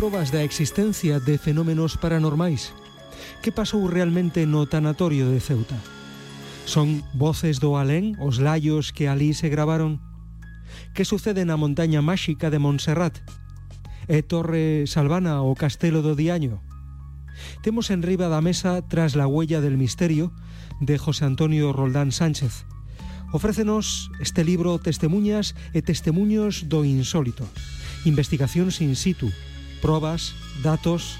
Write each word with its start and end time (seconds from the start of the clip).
probas 0.00 0.32
da 0.32 0.40
existencia 0.42 1.20
de 1.20 1.36
fenómenos 1.36 2.00
paranormais. 2.00 2.72
Que 3.44 3.52
pasou 3.52 3.84
realmente 3.84 4.48
no 4.48 4.64
tanatorio 4.64 5.28
de 5.28 5.44
Ceuta? 5.44 5.76
Son 6.64 7.04
voces 7.12 7.60
do 7.60 7.76
alén 7.76 8.16
os 8.16 8.40
laios 8.40 8.96
que 8.96 9.12
alí 9.12 9.36
se 9.36 9.52
gravaron? 9.52 10.00
Que 10.96 11.04
sucede 11.04 11.44
na 11.44 11.60
montaña 11.60 12.00
máxica 12.00 12.48
de 12.48 12.56
Montserrat? 12.56 13.20
É 14.08 14.24
Torre 14.24 14.88
Salvana 14.88 15.44
o 15.44 15.52
Castelo 15.52 16.00
do 16.00 16.16
Diaño? 16.16 16.64
Temos 17.60 17.92
en 17.92 18.00
riba 18.00 18.32
da 18.32 18.40
mesa 18.40 18.80
Tras 18.80 19.20
la 19.20 19.28
huella 19.28 19.60
del 19.60 19.76
misterio 19.76 20.32
de 20.80 20.96
José 20.96 21.28
Antonio 21.28 21.76
Roldán 21.76 22.08
Sánchez. 22.08 22.64
Ofrécenos 23.36 24.08
este 24.16 24.48
libro 24.48 24.80
Testemunhas 24.80 25.52
e 25.76 25.84
Testemunhos 25.84 26.72
do 26.72 26.88
Insólito. 26.88 27.44
Investigación 28.08 28.72
sin 28.72 28.96
situ, 28.96 29.28
probas, 29.80 30.36
datos, 30.62 31.16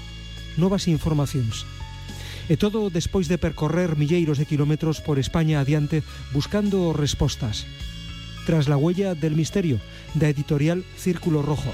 novas 0.55 0.87
informacións. 0.87 1.65
E 2.47 2.55
todo 2.55 2.93
despois 2.93 3.25
de 3.27 3.41
percorrer 3.41 3.97
milleiros 3.97 4.37
de 4.37 4.45
kilómetros 4.45 5.01
por 5.01 5.17
España 5.17 5.59
adiante 5.59 6.05
buscando 6.31 6.93
respostas. 6.93 7.65
Tras 8.45 8.69
la 8.69 8.77
huella 8.77 9.13
del 9.13 9.35
misterio, 9.35 9.77
da 10.13 10.29
editorial 10.29 10.85
Círculo 10.97 11.41
Rojo. 11.41 11.73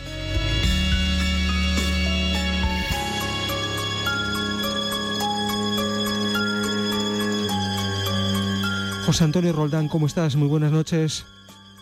José 9.08 9.24
Antonio 9.24 9.54
Roldán, 9.54 9.88
¿cómo 9.88 10.06
estás? 10.06 10.36
Muy 10.36 10.50
buenas 10.50 10.74
noches. 10.74 11.26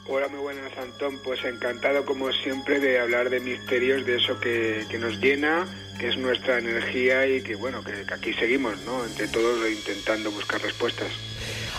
Hola, 0.07 0.27
muy 0.27 0.39
buenas, 0.39 0.64
Antón. 0.85 1.19
Pues 1.23 1.43
encantado, 1.43 2.05
como 2.05 2.31
siempre, 2.31 2.79
de 2.79 2.99
hablar 2.99 3.29
de 3.29 3.39
misterios, 3.39 4.05
de 4.05 4.17
eso 4.17 4.39
que, 4.39 4.85
nos 4.99 5.19
llena, 5.19 5.65
que 5.99 6.07
es 6.07 6.17
nuestra 6.17 6.59
energía 6.59 7.27
y 7.27 7.41
que, 7.41 7.55
bueno, 7.55 7.83
que, 7.83 8.05
que 8.05 8.13
aquí 8.13 8.33
seguimos, 8.33 8.75
¿no? 8.85 9.05
Entre 9.05 9.27
todos 9.27 9.59
intentando 9.69 10.31
buscar 10.31 10.61
respuestas. 10.61 11.09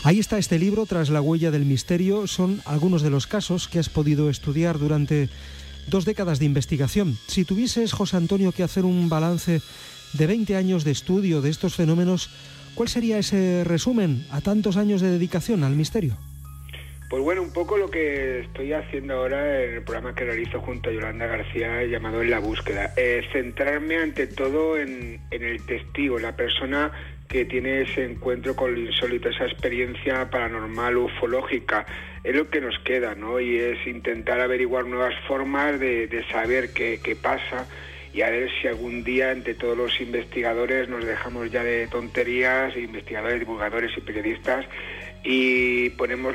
Ahí 0.02 0.18
está 0.18 0.38
este 0.38 0.58
libro, 0.58 0.86
Tras 0.86 1.10
la 1.10 1.20
huella 1.20 1.50
del 1.50 1.64
misterio. 1.64 2.26
Son 2.26 2.60
algunos 2.64 3.02
de 3.02 3.10
los 3.10 3.26
casos 3.26 3.68
que 3.68 3.78
has 3.78 3.88
podido 3.88 4.30
estudiar 4.30 4.78
durante 4.78 5.28
dos 5.88 6.04
décadas 6.04 6.38
de 6.38 6.44
investigación. 6.44 7.18
Si 7.26 7.44
tuvieses, 7.44 7.92
José 7.92 8.16
Antonio, 8.16 8.52
que 8.52 8.62
hacer 8.62 8.84
un 8.84 9.08
balance 9.08 9.62
de 10.12 10.26
20 10.26 10.56
años 10.56 10.84
de 10.84 10.90
estudio 10.92 11.40
de 11.40 11.50
estos 11.50 11.74
fenómenos, 11.74 12.30
¿Cuál 12.76 12.90
sería 12.90 13.16
ese 13.16 13.64
resumen 13.64 14.26
a 14.30 14.42
tantos 14.42 14.76
años 14.76 15.00
de 15.00 15.10
dedicación 15.10 15.64
al 15.64 15.74
misterio? 15.74 16.18
Pues 17.08 17.22
bueno, 17.22 17.40
un 17.40 17.52
poco 17.52 17.76
lo 17.76 17.88
que 17.88 18.40
estoy 18.40 18.72
haciendo 18.72 19.14
ahora 19.14 19.62
en 19.62 19.74
el 19.74 19.82
programa 19.82 20.12
que 20.12 20.24
realizo 20.24 20.60
junto 20.60 20.90
a 20.90 20.92
Yolanda 20.92 21.26
García 21.26 21.84
llamado 21.84 22.20
En 22.20 22.30
la 22.30 22.40
búsqueda. 22.40 22.92
Eh, 22.96 23.22
centrarme 23.32 23.98
ante 23.98 24.26
todo 24.26 24.76
en, 24.76 25.20
el 25.30 25.64
testigo, 25.66 26.18
la 26.18 26.34
persona 26.34 26.90
que 27.28 27.44
tiene 27.44 27.82
ese 27.82 28.04
encuentro 28.04 28.56
con 28.56 28.74
lo 28.74 28.80
insólito, 28.80 29.28
esa 29.28 29.44
experiencia 29.44 30.28
paranormal, 30.30 30.96
ufológica, 30.96 31.86
es 32.24 32.34
lo 32.34 32.50
que 32.50 32.60
nos 32.60 32.76
queda, 32.80 33.14
¿no? 33.14 33.38
Y 33.38 33.56
es 33.56 33.86
intentar 33.86 34.40
averiguar 34.40 34.86
nuevas 34.86 35.14
formas 35.28 35.78
de, 35.78 36.24
saber 36.32 36.72
qué, 36.72 36.98
qué 37.02 37.14
pasa 37.14 37.68
y 38.12 38.22
a 38.22 38.30
ver 38.30 38.48
si 38.60 38.66
algún 38.66 39.04
día 39.04 39.30
entre 39.30 39.54
todos 39.54 39.76
los 39.76 40.00
investigadores 40.00 40.88
nos 40.88 41.04
dejamos 41.04 41.52
ya 41.52 41.62
de 41.62 41.86
tonterías, 41.86 42.76
investigadores, 42.76 43.40
divulgadores 43.40 43.92
y 43.96 44.00
periodistas, 44.00 44.66
y 45.22 45.90
ponemos 45.90 46.34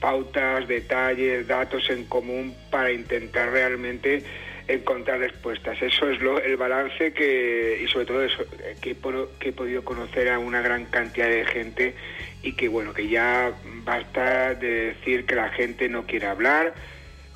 pautas, 0.00 0.68
detalles, 0.68 1.46
datos 1.46 1.88
en 1.90 2.04
común 2.04 2.54
para 2.70 2.92
intentar 2.92 3.50
realmente 3.50 4.22
encontrar 4.68 5.20
respuestas. 5.20 5.80
Eso 5.80 6.10
es 6.10 6.20
lo, 6.20 6.40
el 6.40 6.56
balance 6.56 7.12
que, 7.12 7.80
y 7.82 7.86
sobre 7.88 8.06
todo 8.06 8.22
eso, 8.22 8.44
que, 8.80 8.96
que 9.38 9.48
he 9.48 9.52
podido 9.52 9.84
conocer 9.84 10.28
a 10.28 10.38
una 10.38 10.60
gran 10.60 10.86
cantidad 10.86 11.28
de 11.28 11.44
gente 11.44 11.94
y 12.42 12.52
que 12.52 12.68
bueno, 12.68 12.92
que 12.92 13.08
ya 13.08 13.52
basta 13.84 14.54
de 14.54 14.94
decir 14.94 15.24
que 15.24 15.34
la 15.34 15.48
gente 15.50 15.88
no 15.88 16.04
quiere 16.04 16.26
hablar, 16.26 16.74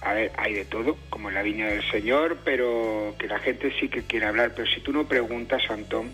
a 0.03 0.15
ver, 0.15 0.32
hay 0.37 0.54
de 0.54 0.65
todo, 0.65 0.97
como 1.10 1.28
en 1.28 1.34
la 1.34 1.42
viña 1.42 1.66
del 1.66 1.82
Señor, 1.91 2.38
pero 2.44 3.15
que 3.19 3.27
la 3.27 3.38
gente 3.38 3.72
sí 3.78 3.88
que 3.88 4.03
quiere 4.03 4.27
hablar. 4.27 4.53
Pero 4.56 4.66
si 4.71 4.81
tú 4.81 4.92
no 4.92 5.06
preguntas, 5.06 5.62
Antón, 5.69 6.10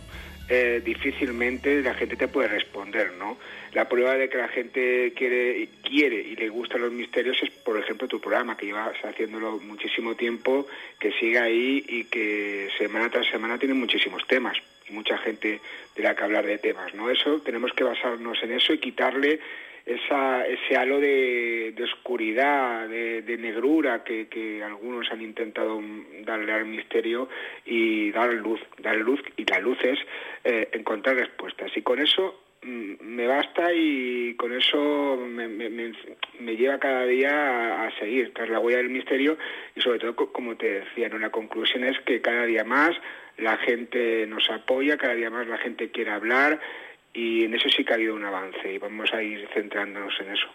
eh, 0.48 0.80
difícilmente 0.84 1.82
la 1.82 1.94
gente 1.94 2.16
te 2.16 2.28
puede 2.28 2.48
responder, 2.48 3.12
¿no? 3.18 3.36
La 3.72 3.88
prueba 3.88 4.14
de 4.14 4.28
que 4.28 4.38
la 4.38 4.48
gente 4.48 5.12
quiere, 5.16 5.68
quiere 5.82 6.20
y 6.20 6.36
le 6.36 6.48
gustan 6.48 6.82
los 6.82 6.92
misterios 6.92 7.36
es, 7.42 7.50
por 7.50 7.78
ejemplo, 7.78 8.06
tu 8.06 8.20
programa, 8.20 8.56
que 8.56 8.66
llevas 8.66 8.96
haciéndolo 9.04 9.58
muchísimo 9.58 10.14
tiempo, 10.14 10.66
que 10.98 11.12
sigue 11.12 11.38
ahí 11.38 11.84
y 11.88 12.04
que 12.04 12.68
semana 12.78 13.10
tras 13.10 13.26
semana 13.26 13.58
tiene 13.58 13.74
muchísimos 13.74 14.26
temas 14.26 14.56
y 14.88 14.92
mucha 14.92 15.18
gente 15.18 15.60
de 15.96 16.02
la 16.02 16.14
que 16.14 16.24
hablar 16.24 16.46
de 16.46 16.58
temas, 16.58 16.94
¿no? 16.94 17.10
Eso 17.10 17.40
tenemos 17.40 17.72
que 17.72 17.84
basarnos 17.84 18.42
en 18.42 18.52
eso 18.52 18.72
y 18.72 18.78
quitarle 18.78 19.40
esa, 19.86 20.44
ese 20.44 20.76
halo 20.76 20.98
de, 20.98 21.72
oscuridad, 21.80 22.88
de, 22.88 23.38
negrura 23.38 24.02
que, 24.02 24.62
algunos 24.64 25.10
han 25.12 25.22
intentado 25.22 25.80
darle 26.24 26.52
al 26.52 26.66
misterio 26.66 27.28
y 27.64 28.10
dar 28.10 28.32
luz, 28.34 28.60
dar 28.78 28.96
luz 28.96 29.20
y 29.36 29.44
la 29.44 29.60
luz 29.60 29.78
es 29.84 29.98
eh, 30.44 30.68
encontrar 30.72 31.16
respuestas. 31.16 31.70
Y 31.76 31.82
con 31.82 32.00
eso 32.00 32.42
mm, 32.62 32.94
me 33.00 33.28
basta 33.28 33.72
y 33.72 34.34
con 34.34 34.52
eso 34.52 35.24
me, 35.28 35.46
me, 35.48 36.56
lleva 36.56 36.80
cada 36.80 37.06
día 37.06 37.84
a, 37.84 37.98
seguir 38.00 38.34
tras 38.34 38.48
la 38.48 38.58
huella 38.58 38.78
del 38.78 38.88
misterio 38.88 39.38
y 39.76 39.80
sobre 39.80 40.00
todo, 40.00 40.16
como 40.16 40.56
te 40.56 40.80
decía, 40.80 41.08
¿no? 41.08 41.18
la 41.18 41.30
conclusión 41.30 41.84
es 41.84 41.98
que 42.00 42.20
cada 42.20 42.44
día 42.44 42.64
más 42.64 42.96
la 43.38 43.56
gente 43.58 44.26
nos 44.26 44.50
apoya, 44.50 44.96
cada 44.96 45.14
día 45.14 45.30
más 45.30 45.46
la 45.46 45.58
gente 45.58 45.90
quiere 45.90 46.10
hablar, 46.10 46.58
y 47.16 47.44
en 47.44 47.54
eso 47.54 47.70
sí 47.70 47.82
que 47.82 47.92
ha 47.92 47.96
habido 47.96 48.14
un 48.14 48.24
avance 48.24 48.72
y 48.72 48.78
vamos 48.78 49.12
a 49.14 49.22
ir 49.22 49.48
centrándonos 49.54 50.14
en 50.20 50.32
eso. 50.32 50.46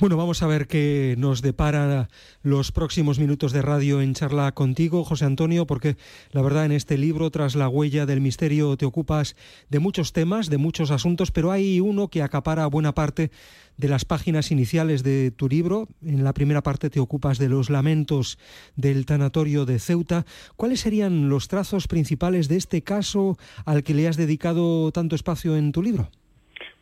Bueno, 0.00 0.16
vamos 0.16 0.42
a 0.42 0.46
ver 0.46 0.66
qué 0.66 1.14
nos 1.18 1.42
depara 1.42 2.08
los 2.42 2.72
próximos 2.72 3.18
minutos 3.18 3.52
de 3.52 3.60
radio 3.60 4.00
en 4.00 4.14
charla 4.14 4.50
contigo, 4.52 5.04
José 5.04 5.26
Antonio, 5.26 5.66
porque 5.66 5.98
la 6.30 6.40
verdad 6.40 6.64
en 6.64 6.72
este 6.72 6.96
libro, 6.96 7.30
Tras 7.30 7.54
la 7.54 7.68
huella 7.68 8.06
del 8.06 8.22
misterio, 8.22 8.78
te 8.78 8.86
ocupas 8.86 9.36
de 9.68 9.78
muchos 9.78 10.14
temas, 10.14 10.48
de 10.48 10.56
muchos 10.56 10.90
asuntos, 10.90 11.32
pero 11.32 11.52
hay 11.52 11.80
uno 11.80 12.08
que 12.08 12.22
acapara 12.22 12.66
buena 12.66 12.94
parte 12.94 13.30
de 13.76 13.88
las 13.88 14.06
páginas 14.06 14.50
iniciales 14.50 15.02
de 15.02 15.32
tu 15.32 15.50
libro. 15.50 15.86
En 16.02 16.24
la 16.24 16.32
primera 16.32 16.62
parte 16.62 16.88
te 16.88 16.98
ocupas 16.98 17.36
de 17.36 17.50
los 17.50 17.68
lamentos 17.68 18.38
del 18.76 19.04
tanatorio 19.04 19.66
de 19.66 19.78
Ceuta. 19.78 20.24
¿Cuáles 20.56 20.80
serían 20.80 21.28
los 21.28 21.46
trazos 21.46 21.88
principales 21.88 22.48
de 22.48 22.56
este 22.56 22.80
caso 22.80 23.36
al 23.66 23.82
que 23.82 23.92
le 23.92 24.08
has 24.08 24.16
dedicado 24.16 24.92
tanto 24.92 25.14
espacio 25.14 25.58
en 25.58 25.72
tu 25.72 25.82
libro? 25.82 26.10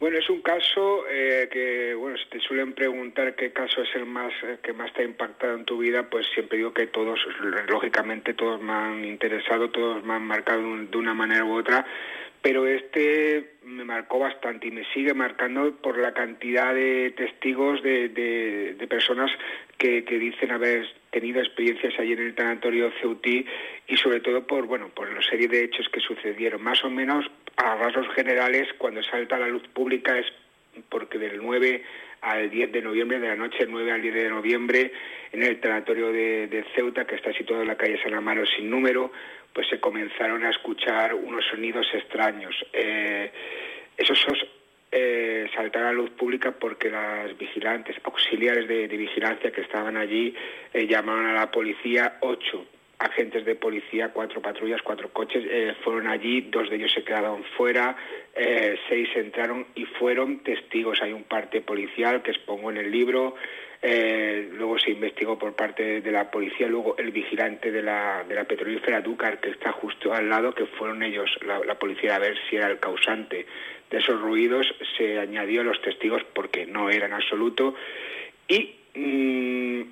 Bueno, 0.00 0.16
es 0.19 0.31
un 0.31 0.42
caso 0.42 1.04
eh, 1.10 1.48
que, 1.50 1.92
bueno, 1.94 2.16
si 2.19 2.28
te 2.31 2.38
suelen 2.38 2.72
preguntar 2.72 3.34
qué 3.34 3.53
caso 3.53 3.82
es 3.82 3.92
el 3.97 4.06
más 4.06 4.32
eh, 4.44 4.59
que 4.62 4.72
más 4.72 4.92
te 4.92 5.03
ha 5.03 5.04
impactado 5.04 5.56
en 5.56 5.64
tu 5.64 5.78
vida, 5.78 6.09
pues 6.09 6.25
siempre 6.32 6.59
digo 6.59 6.72
que 6.72 6.86
todos, 6.86 7.19
lógicamente, 7.69 8.32
todos 8.32 8.62
me 8.62 8.72
han 8.72 9.04
interesado, 9.04 9.70
todos 9.70 10.04
me 10.04 10.14
han 10.14 10.22
marcado 10.22 10.62
de 10.62 10.97
una 10.97 11.14
manera 11.14 11.44
u 11.44 11.53
otra, 11.53 11.84
pero 12.41 12.64
este 12.69 13.54
me 13.64 13.84
marcó 13.84 14.20
bastante 14.20 14.69
y 14.69 14.70
me 14.70 14.84
sigue 14.94 15.14
marcando 15.14 15.75
por 15.82 15.98
la 15.98 16.14
cantidad 16.14 16.72
de 16.72 17.12
testigos 17.16 17.82
de, 17.82 18.08
de, 18.08 18.87
personas 18.87 19.32
que, 19.78 20.05
que, 20.05 20.17
dicen 20.19 20.52
haber 20.52 20.88
tenido 21.11 21.40
experiencias 21.40 21.99
allí 21.99 22.12
en 22.12 22.20
el 22.20 22.34
tanatorio 22.37 22.93
Ceutí 23.00 23.44
y 23.88 23.96
sobre 23.96 24.20
todo 24.20 24.46
por 24.46 24.67
bueno 24.67 24.88
por 24.94 25.12
la 25.12 25.20
serie 25.22 25.49
de 25.49 25.64
hechos 25.64 25.88
que 25.88 26.00
sucedieron. 26.00 26.62
Más 26.62 26.82
o 26.84 26.90
menos 26.90 27.26
a 27.58 27.75
rasgos 27.75 28.06
generales 28.14 28.69
cuando 28.78 29.02
salta 29.02 29.38
la 29.38 29.49
luz 29.49 29.66
pública 29.69 30.16
es 30.16 30.26
porque 30.88 31.19
del 31.19 31.38
9 31.38 31.82
al 32.20 32.50
10 32.50 32.72
de 32.72 32.82
noviembre, 32.82 33.19
de 33.19 33.28
la 33.28 33.37
noche 33.37 33.58
del 33.58 33.72
9 33.72 33.93
al 33.93 34.02
10 34.02 34.14
de 34.14 34.28
noviembre, 34.28 34.93
en 35.32 35.43
el 35.43 35.60
tanatorio 35.60 36.12
de, 36.12 36.64
Ceuta, 36.75 37.05
que 37.05 37.16
está 37.16 37.32
situado 37.32 37.62
en 37.62 37.69
la 37.69 37.76
calle 37.76 38.00
San 38.02 38.14
Amaro 38.14 38.46
sin 38.46 38.70
número, 38.70 39.10
pues 39.52 39.69
se 39.69 39.81
comenzaron 39.81 40.44
a 40.44 40.50
escuchar 40.50 41.14
unos 41.14 41.44
sonidos 41.46 41.87
extraños. 41.94 42.55
Eh, 42.72 43.32
esos 43.96 44.25
eh, 44.93 45.50
saltaron 45.52 45.88
a 45.88 45.93
la 45.93 45.99
luz 45.99 46.10
pública 46.10 46.52
porque 46.52 46.90
las 46.90 47.37
vigilantes, 47.37 47.96
auxiliares 48.05 48.69
de, 48.69 48.87
vigilancia 48.87 49.50
que 49.50 49.62
estaban 49.62 49.96
allí, 49.96 50.32
eh, 50.72 50.87
llamaron 50.87 51.26
a 51.26 51.32
la 51.32 51.50
policía, 51.50 52.19
ocho 52.20 52.66
agentes 52.98 53.44
de 53.44 53.54
policía, 53.54 54.10
cuatro 54.12 54.42
patrullas, 54.42 54.82
cuatro 54.82 55.10
coches, 55.12 55.44
eh, 55.48 55.74
fueron 55.84 56.08
allí, 56.08 56.40
dos 56.42 56.68
de 56.68 56.76
ellos 56.76 56.92
se 56.92 57.04
quedaron 57.04 57.44
fuera, 57.56 57.96
eh, 58.34 58.76
seis 58.88 59.08
entraron 59.14 59.66
y 59.74 59.84
fueron 59.84 60.40
testigos. 60.40 61.00
Hay 61.00 61.12
un 61.12 61.22
parte 61.22 61.60
policial 61.60 62.22
que 62.22 62.32
expongo 62.32 62.70
en 62.70 62.78
el 62.78 62.90
libro, 62.90 63.36
eh, 63.80 64.50
luego 64.54 64.76
se 64.80 64.90
investigó 64.90 65.38
por 65.38 65.54
parte 65.54 66.00
de 66.00 66.10
la 66.10 66.28
policía, 66.30 66.66
luego 66.66 66.96
el 66.98 67.12
vigilante 67.12 67.70
de 67.70 67.82
la, 67.82 68.24
de 68.28 68.34
la 68.34 68.44
petrolífera 68.44 69.00
Dúcar, 69.00 69.38
que 69.38 69.50
está 69.50 69.70
justo 69.70 70.12
al 70.12 70.28
lado, 70.28 70.52
que 70.52 70.66
fueron 70.66 71.04
ellos, 71.04 71.30
la, 71.46 71.78
policía, 71.78 72.16
a 72.16 72.18
ver 72.18 72.36
si 72.50 72.56
era 72.56 72.68
el 72.68 72.80
causante 72.80 73.46
de 73.90 73.98
esos 73.98 74.20
ruidos, 74.20 74.66
se 74.96 75.20
añadió 75.20 75.60
a 75.60 75.64
los 75.64 75.80
testigos 75.80 76.22
porque 76.34 76.66
no 76.66 76.90
eran 76.90 77.12
absoluto 77.12 77.74
y 78.48 78.77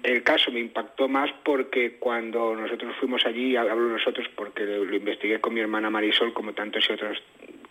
el 0.02 0.22
caso 0.22 0.50
me 0.50 0.60
impactó 0.60 1.08
más 1.08 1.30
porque 1.44 1.96
cuando 1.98 2.54
nosotros 2.54 2.94
fuimos 2.98 3.24
allí, 3.26 3.56
hablo 3.56 3.88
nosotros 3.88 4.28
porque 4.34 4.64
lo, 4.64 4.94
investigué 4.94 5.40
con 5.40 5.54
mi 5.54 5.60
hermana 5.60 5.90
Marisol, 5.90 6.32
como 6.32 6.52
tantos 6.52 6.88
y 6.88 6.92
otros 6.92 7.22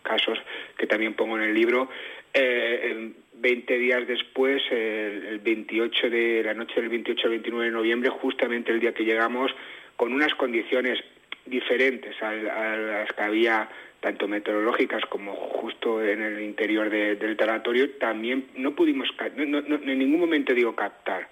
casos 0.01 0.37
que 0.77 0.87
también 0.87 1.13
pongo 1.13 1.37
en 1.37 1.43
el 1.43 1.53
libro, 1.53 1.89
eh, 2.33 3.11
20 3.33 3.77
días 3.77 4.07
después, 4.07 4.61
el, 4.71 5.39
28 5.39 6.09
de 6.09 6.43
la 6.43 6.53
noche 6.53 6.79
del 6.79 6.89
28 6.89 7.21
al 7.25 7.29
29 7.31 7.65
de 7.65 7.71
noviembre, 7.71 8.09
justamente 8.09 8.71
el 8.71 8.79
día 8.79 8.93
que 8.93 9.03
llegamos, 9.03 9.51
con 9.95 10.13
unas 10.13 10.33
condiciones 10.35 10.99
diferentes 11.45 12.21
a, 12.21 12.33
las 12.33 13.11
que 13.11 13.21
había 13.21 13.69
tanto 13.99 14.27
meteorológicas 14.27 15.03
como 15.05 15.33
justo 15.35 16.03
en 16.03 16.21
el 16.21 16.41
interior 16.41 16.89
del 16.89 17.37
territorio, 17.37 17.91
también 17.91 18.47
no 18.55 18.75
pudimos, 18.75 19.09
en 19.35 19.99
ningún 19.99 20.19
momento 20.19 20.53
digo 20.53 20.75
captar, 20.75 21.27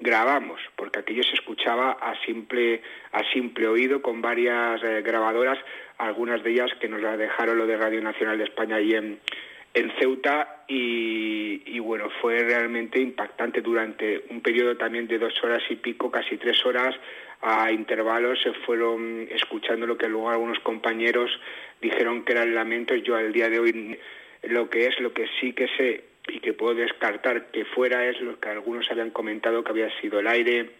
grabamos, 0.00 0.60
porque 0.76 1.00
aquello 1.00 1.22
se 1.22 1.34
escuchaba 1.34 1.92
a 1.92 2.14
simple, 2.24 2.82
a 3.12 3.22
simple 3.32 3.66
oído 3.66 4.00
con 4.00 4.22
varias 4.22 4.82
eh, 4.82 5.02
grabadoras, 5.02 5.58
algunas 5.98 6.42
de 6.42 6.52
ellas 6.52 6.70
que 6.80 6.88
nos 6.88 7.02
las 7.02 7.18
dejaron 7.18 7.58
lo 7.58 7.66
de 7.66 7.76
Radio 7.76 8.00
Nacional 8.00 8.38
de 8.38 8.44
España 8.44 8.80
y 8.80 8.94
en 8.94 9.20
Ceuta 9.98 10.54
y, 10.66 11.78
bueno, 11.80 12.08
fue 12.20 12.38
realmente 12.38 13.00
impactante 13.00 13.60
durante 13.60 14.24
un 14.30 14.40
periodo 14.40 14.76
también 14.76 15.06
de 15.06 15.18
dos 15.18 15.34
horas 15.42 15.62
y 15.68 15.76
pico, 15.76 16.10
casi 16.10 16.36
tres 16.36 16.64
horas, 16.64 16.94
a 17.44 17.70
intervalos 17.70 18.40
se 18.42 18.52
fueron 18.64 19.28
escuchando 19.30 19.86
lo 19.86 19.98
que 19.98 20.08
luego 20.08 20.30
algunos 20.30 20.58
compañeros 20.60 21.30
dijeron 21.82 22.24
que 22.24 22.32
eran 22.32 22.54
lamentos. 22.54 22.96
Yo 23.04 23.16
al 23.16 23.32
día 23.32 23.50
de 23.50 23.58
hoy 23.58 23.98
lo 24.44 24.70
que 24.70 24.86
es, 24.86 24.98
lo 24.98 25.12
que 25.12 25.26
sí 25.38 25.52
que 25.52 25.68
sé 25.76 26.04
y 26.26 26.40
que 26.40 26.54
puedo 26.54 26.74
descartar 26.74 27.50
que 27.50 27.66
fuera 27.66 28.06
es 28.06 28.18
lo 28.22 28.40
que 28.40 28.48
algunos 28.48 28.90
habían 28.90 29.10
comentado 29.10 29.62
que 29.62 29.70
había 29.70 29.90
sido 30.00 30.20
el 30.20 30.26
aire, 30.26 30.70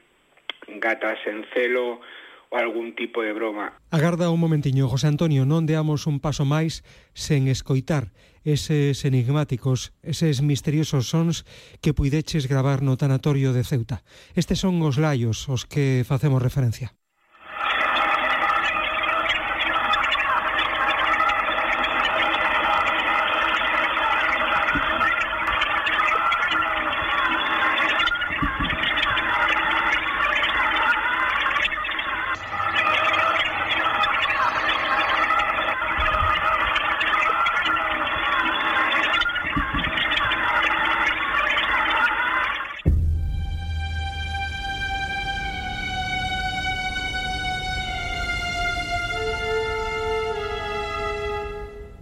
gatas 0.67 1.19
en 1.27 1.45
celo 1.53 2.01
o 2.49 2.57
algún 2.57 2.97
tipo 2.97 3.21
de 3.23 3.35
broma. 3.35 3.75
Agarda 3.91 4.31
un 4.31 4.41
momentiño, 4.41 4.89
José 4.89 5.09
Antonio, 5.09 5.45
non 5.45 5.69
deamos 5.69 6.09
un 6.09 6.17
paso 6.17 6.49
máis 6.49 6.81
sen 7.13 7.45
escoitar 7.53 8.09
eses 8.45 9.05
enigmáticos, 9.05 9.93
eses 10.05 10.41
misteriosos 10.45 11.09
sons 11.09 11.45
que 11.81 11.97
puideches 11.97 12.47
gravar 12.47 12.85
no 12.85 12.97
tanatorio 12.97 13.53
de 13.53 13.65
Ceuta. 13.65 14.05
Estes 14.37 14.61
son 14.61 14.79
os 14.85 15.01
laios 15.01 15.49
os 15.49 15.65
que 15.65 16.05
facemos 16.07 16.45
referencia. 16.45 16.93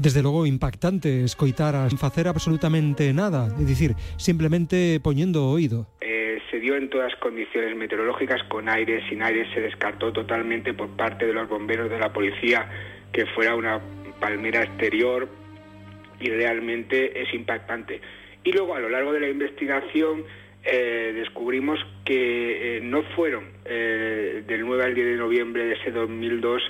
Desde 0.02 0.20
logo 0.20 0.46
impactante 0.46 1.22
escoitar 1.22 1.76
a 1.76 1.88
facer 1.90 2.26
absolutamente 2.26 3.12
nada, 3.12 3.46
é 3.54 3.62
dicir, 3.62 3.94
simplemente 4.18 4.98
poñendo 4.98 5.46
o 5.46 5.54
oído. 5.54 5.86
Eh, 6.00 6.42
se 6.50 6.58
dio 6.58 6.74
en 6.74 6.90
todas 6.90 7.14
condiciones 7.22 7.76
meteorológicas, 7.76 8.42
con 8.50 8.68
aire, 8.68 9.08
sin 9.08 9.22
aire, 9.22 9.46
se 9.54 9.60
descartó 9.60 10.12
totalmente 10.12 10.74
por 10.74 10.88
parte 10.96 11.24
de 11.24 11.32
los 11.32 11.48
bomberos 11.48 11.88
de 11.88 12.00
la 12.00 12.12
policía 12.12 12.68
que 13.12 13.26
fuera 13.26 13.54
una 13.54 13.80
palmera 14.18 14.64
exterior 14.64 15.28
y 16.18 16.28
realmente 16.30 17.22
es 17.22 17.32
impactante. 17.32 18.00
Y 18.42 18.50
luego 18.50 18.74
a 18.74 18.80
lo 18.80 18.88
largo 18.88 19.12
de 19.12 19.20
la 19.20 19.28
investigación 19.28 20.24
eh, 20.64 21.12
descubrimos 21.14 21.78
que 22.04 22.78
eh, 22.78 22.80
no 22.82 23.04
fueron 23.14 23.44
del 23.64 24.66
9 24.66 24.84
al 24.84 24.94
10 24.94 25.06
de 25.06 25.16
noviembre 25.16 25.64
de 25.64 25.74
ese 25.74 25.92
2002 25.92 26.62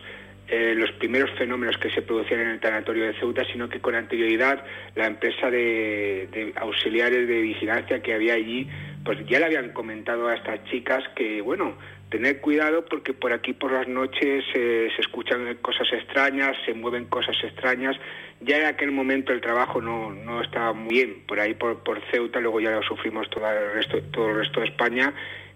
eh, 0.49 0.75
los 0.77 0.91
primeros 0.93 1.31
fenómenos 1.39 1.79
que 1.79 1.91
se 1.91 2.03
producían 2.03 2.41
en 2.41 2.49
el 2.49 2.61
tanatorio 2.61 3.07
de 3.07 3.15
Ceuta, 3.15 3.45
sino 3.51 3.69
que 3.69 3.81
con 3.81 3.95
anterioridad 3.95 4.65
la 4.95 5.07
empresa 5.07 5.51
de, 5.51 6.53
auxiliares 6.57 7.27
de 7.27 7.41
vigilancia 7.41 8.03
que 8.03 8.13
había 8.13 8.35
allí, 8.35 8.69
pues 9.05 9.19
ya 9.27 9.39
le 9.39 9.47
habían 9.47 9.71
comentado 9.71 10.29
a 10.29 10.35
estas 10.35 10.63
chicas 10.65 11.05
que, 11.17 11.41
bueno, 11.41 11.77
tener 12.11 12.41
cuidado 12.41 12.85
porque 12.85 13.15
por 13.15 13.33
aquí 13.33 13.55
por 13.55 13.73
las 13.73 13.89
noches 13.89 14.45
eh, 14.55 14.89
se 14.95 15.01
escuchan 15.01 15.57
cosas 15.63 15.89
extrañas, 15.93 16.57
se 16.67 16.75
mueven 16.75 17.07
cosas 17.07 17.37
extrañas. 17.43 17.97
Ya 18.41 18.59
en 18.59 18.67
aquel 18.67 18.91
momento 18.93 19.33
el 19.33 19.41
trabajo 19.41 19.81
no, 19.81 20.13
no 20.13 20.43
estaba 20.43 20.75
muy 20.75 20.97
bien 20.97 21.23
por 21.27 21.41
ahí 21.41 21.55
por, 21.55 21.83
por 21.83 22.03
Ceuta, 22.11 22.41
luego 22.41 22.61
ya 22.61 22.73
lo 22.73 22.83
sufrimos 22.83 23.31
todo 23.31 23.49
el 23.49 23.73
resto, 23.73 24.03
todo 24.13 24.29
el 24.31 24.37
resto 24.37 24.61
de 24.61 24.67
España. 24.67 25.15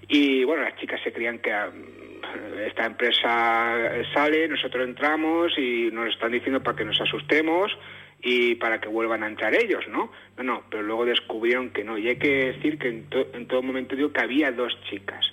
Y 0.08 0.44
bueno, 0.44 0.62
las 0.62 0.76
chicas 0.76 1.00
se 1.02 1.12
creían 1.12 1.40
que 1.40 1.52
esta 2.66 2.86
empresa 2.86 3.90
sale, 4.14 4.48
nosotros 4.48 4.84
entramos 4.84 5.52
y 5.58 5.90
nos 5.92 6.08
están 6.08 6.32
diciendo 6.32 6.62
para 6.62 6.76
que 6.76 6.84
nos 6.84 7.00
asustemos 7.00 7.76
y 8.22 8.54
para 8.56 8.80
que 8.80 8.88
vuelvan 8.88 9.22
a 9.22 9.28
entrar 9.28 9.54
ellos, 9.54 9.86
¿no? 9.88 10.10
No, 10.36 10.42
no, 10.42 10.62
pero 10.70 10.82
luego 10.82 11.04
descubrieron 11.04 11.70
que 11.70 11.84
no. 11.84 11.98
Y 11.98 12.08
hay 12.08 12.16
que 12.16 12.52
decir 12.52 12.78
que 12.78 12.88
en, 12.88 13.46
todo 13.46 13.62
momento 13.62 13.94
digo 13.94 14.12
que 14.12 14.20
había 14.20 14.50
dos 14.50 14.76
chicas. 14.90 15.24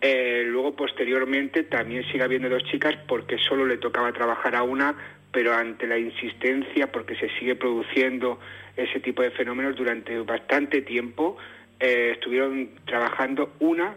Eh, 0.00 0.44
luego, 0.46 0.76
posteriormente, 0.76 1.64
también 1.64 2.04
sigue 2.04 2.22
habiendo 2.22 2.48
dos 2.48 2.64
chicas 2.64 2.96
porque 3.08 3.38
solo 3.38 3.66
le 3.66 3.78
tocaba 3.78 4.12
trabajar 4.12 4.54
a 4.54 4.62
una, 4.62 4.94
pero 5.32 5.54
ante 5.54 5.86
la 5.86 5.98
insistencia, 5.98 6.92
porque 6.92 7.16
se 7.16 7.28
sigue 7.38 7.56
produciendo 7.56 8.38
ese 8.76 9.00
tipo 9.00 9.22
de 9.22 9.30
fenómenos 9.30 9.76
durante 9.76 10.20
bastante 10.20 10.82
tiempo, 10.82 11.36
eh, 11.80 12.12
estuvieron 12.14 12.70
trabajando 12.84 13.54
una 13.60 13.94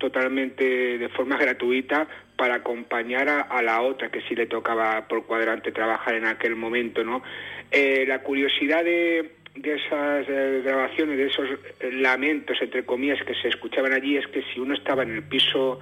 totalmente 0.00 0.98
de 0.98 1.08
forma 1.10 1.36
gratuita 1.36 2.08
para 2.36 2.54
acompañar 2.56 3.28
a, 3.28 3.62
la 3.62 3.82
otra 3.82 4.10
que 4.10 4.22
sí 4.22 4.34
le 4.34 4.46
tocaba 4.46 5.06
por 5.06 5.26
cuadrante 5.26 5.72
trabajar 5.72 6.14
en 6.14 6.24
aquel 6.24 6.56
momento, 6.56 7.04
¿no? 7.04 7.22
Eh, 7.70 8.04
la 8.08 8.20
curiosidad 8.22 8.82
de, 8.82 9.32
esas 9.62 10.26
eh, 10.26 10.62
grabaciones, 10.64 11.18
de 11.18 11.26
esos 11.26 11.48
lamentos, 11.92 12.56
entre 12.62 12.84
comillas, 12.84 13.22
que 13.24 13.34
se 13.34 13.48
escuchaban 13.48 13.92
allí, 13.92 14.16
es 14.16 14.26
que 14.28 14.42
si 14.54 14.58
uno 14.58 14.74
estaba 14.74 15.02
en 15.02 15.10
el 15.10 15.22
piso 15.22 15.78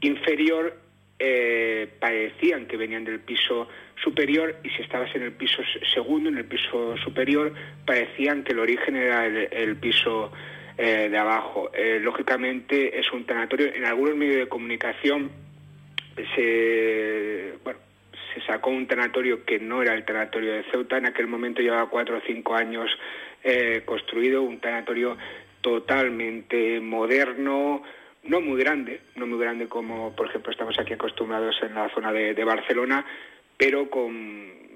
inferior, 0.00 0.78
eh, 1.18 1.88
parecían 1.98 2.66
que 2.66 2.76
venían 2.76 3.04
del 3.04 3.18
piso 3.18 3.68
superior 3.96 4.54
y 4.62 4.68
si 4.70 4.82
estabas 4.82 5.12
en 5.16 5.22
el 5.22 5.32
piso 5.32 5.60
segundo, 5.92 6.28
en 6.28 6.38
el 6.38 6.44
piso 6.44 6.96
superior, 6.98 7.52
parecían 7.84 8.44
que 8.44 8.52
el 8.52 8.60
origen 8.60 8.94
era 8.94 9.26
el 9.26 9.76
piso 9.76 10.30
eh, 10.78 11.08
de 11.10 11.18
abajo. 11.18 11.70
Eh, 11.72 11.98
lógicamente 12.02 12.98
es 12.98 13.10
un 13.12 13.24
tanatorio. 13.24 13.72
En 13.74 13.84
algunos 13.84 14.16
medios 14.16 14.36
de 14.36 14.48
comunicación 14.48 15.30
se, 16.34 17.54
bueno, 17.64 17.78
se 18.34 18.40
sacó 18.42 18.70
un 18.70 18.86
tanatorio 18.86 19.44
que 19.44 19.58
no 19.58 19.82
era 19.82 19.94
el 19.94 20.04
tanatorio 20.04 20.52
de 20.52 20.64
Ceuta. 20.64 20.98
En 20.98 21.06
aquel 21.06 21.26
momento 21.26 21.62
llevaba 21.62 21.88
cuatro 21.88 22.18
o 22.18 22.20
cinco 22.26 22.54
años 22.54 22.90
eh, 23.42 23.82
construido, 23.84 24.42
un 24.42 24.58
tanatorio 24.58 25.16
totalmente 25.60 26.80
moderno, 26.80 27.82
no 28.24 28.40
muy 28.40 28.58
grande, 28.58 29.00
no 29.14 29.26
muy 29.26 29.38
grande 29.38 29.68
como 29.68 30.14
por 30.14 30.28
ejemplo 30.28 30.52
estamos 30.52 30.78
aquí 30.78 30.92
acostumbrados 30.92 31.56
en 31.62 31.74
la 31.74 31.88
zona 31.94 32.12
de, 32.12 32.44
Barcelona, 32.44 33.04
pero 33.56 33.88
con, 33.88 34.12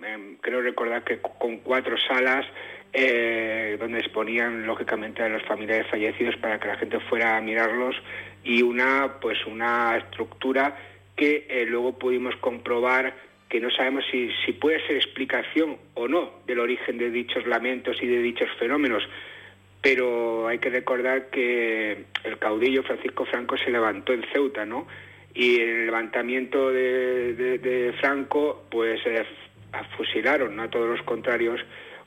em, 0.05 0.37
creo 0.41 0.63
recordar 0.63 1.05
que 1.05 1.19
con 1.21 1.59
cuatro 1.59 1.97
salas, 1.99 2.47
eh, 2.93 3.77
donde 3.79 4.01
exponían 4.01 4.67
lógicamente 4.67 5.23
a 5.23 5.29
los 5.29 5.43
familiares 5.45 5.87
fallecidos 5.91 6.37
para 6.37 6.59
que 6.59 6.69
la 6.69 6.77
gente 6.77 6.99
fuera 7.01 7.37
a 7.37 7.41
mirarlos 7.41 7.95
y 8.43 8.63
una 8.63 9.21
pues 9.21 9.39
una 9.47 9.97
estructura 9.97 10.77
que 11.17 11.47
eh, 11.49 11.67
luego 11.67 11.99
pudimos 11.99 12.35
comprobar 12.37 13.15
que 13.49 13.61
no 13.61 13.71
sabemos 13.71 14.05
si, 14.11 14.31
si 14.45 14.53
puede 14.53 14.85
ser 14.87 14.97
explicación 14.97 15.77
o 15.95 16.09
no 16.09 16.41
del 16.47 16.61
origen 16.61 16.99
de 16.99 17.11
dichos 17.11 17.47
lamentos 17.47 17.97
y 18.01 18.07
de 18.07 18.23
dichos 18.23 18.49
fenómenos, 18.59 19.03
pero 19.83 20.47
hay 20.47 20.59
que 20.59 20.71
recordar 20.71 21.31
que 21.31 22.05
el 22.25 22.39
caudillo 22.39 22.83
Francisco 22.83 23.25
Franco 23.25 23.57
se 23.57 23.71
levantó 23.71 24.13
en 24.13 24.25
Ceuta, 24.33 24.65
¿no? 24.65 24.87
Y 25.35 25.61
el 25.61 25.87
levantamiento 25.87 26.71
de, 26.71 27.95
Franco, 28.01 28.67
pues 28.71 29.01
eh, 29.07 29.25
fusilaron 29.97 30.59
a 30.61 30.69
todos 30.69 30.89
los 30.89 31.03
contrarios 31.03 31.61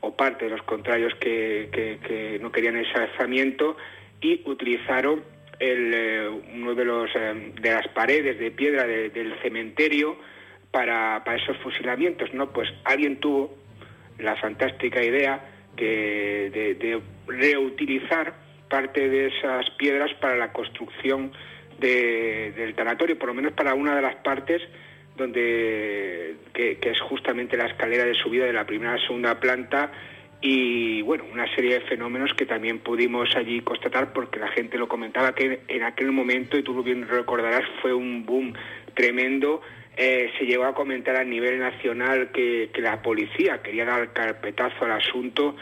o 0.03 0.11
parte 0.15 0.45
de 0.45 0.51
los 0.51 0.61
contrarios 0.63 1.13
que, 1.15 2.37
no 2.41 2.51
querían 2.51 2.75
ese 2.75 2.93
alzamiento 2.93 3.77
y 4.21 4.41
utilizaron 4.45 5.23
el, 5.59 5.93
eh, 5.93 6.29
uno 6.53 6.75
de, 6.75 6.85
los, 6.85 7.09
eh, 7.15 7.53
de 7.61 7.71
las 7.71 7.87
paredes 7.89 8.37
de 8.37 8.51
piedra 8.51 8.85
del 8.85 9.33
cementerio 9.41 10.17
para, 10.71 11.23
esos 11.37 11.55
fusilamientos, 11.57 12.33
¿no? 12.33 12.51
Pues 12.51 12.69
alguien 12.83 13.17
tuvo 13.21 13.55
la 14.19 14.35
fantástica 14.35 15.01
idea 15.01 15.41
que 15.77 16.51
de, 16.51 17.01
reutilizar 17.27 18.33
parte 18.69 19.07
de 19.07 19.27
esas 19.27 19.69
piedras 19.77 20.13
para 20.15 20.35
la 20.35 20.51
construcción 20.51 21.31
del 21.79 22.75
tanatorio, 22.75 23.17
por 23.17 23.29
lo 23.29 23.33
menos 23.33 23.53
para 23.53 23.73
una 23.73 23.95
de 23.95 24.01
las 24.01 24.15
partes 24.17 24.61
donde 25.15 26.35
que, 26.53 26.77
es 26.81 26.99
justamente 27.01 27.57
la 27.57 27.65
escalera 27.65 28.05
de 28.05 28.13
subida 28.13 28.45
de 28.45 28.53
la 28.53 28.65
primera 28.65 28.95
a 28.95 28.99
segunda 28.99 29.39
planta 29.39 29.91
y 30.41 31.01
bueno, 31.03 31.23
una 31.31 31.47
serie 31.55 31.75
de 31.75 31.81
fenómenos 31.81 32.33
que 32.33 32.45
también 32.45 32.79
pudimos 32.79 33.33
allí 33.35 33.61
constatar 33.61 34.11
porque 34.11 34.39
la 34.39 34.49
gente 34.49 34.77
lo 34.77 34.89
comentaba 34.89 35.33
que 35.33 35.61
en 35.69 35.83
aquel 35.83 36.11
momento, 36.11 36.57
y 36.57 36.63
tú 36.63 36.83
bien 36.83 37.07
recordarás, 37.07 37.63
fue 37.81 37.93
un 37.93 38.25
boom 38.25 38.53
tremendo. 38.93 39.61
Eh, 39.95 40.31
se 40.37 40.45
llegó 40.45 40.65
a 40.65 40.73
comentar 40.73 41.15
a 41.15 41.23
nivel 41.23 41.59
nacional 41.59 42.31
que, 42.31 42.71
que 42.73 42.81
la 42.81 43.01
policía 43.01 43.61
quería 43.61 43.85
dar 43.85 44.11
carpetazo 44.11 44.83
al 44.83 44.91
asunto, 44.91 45.55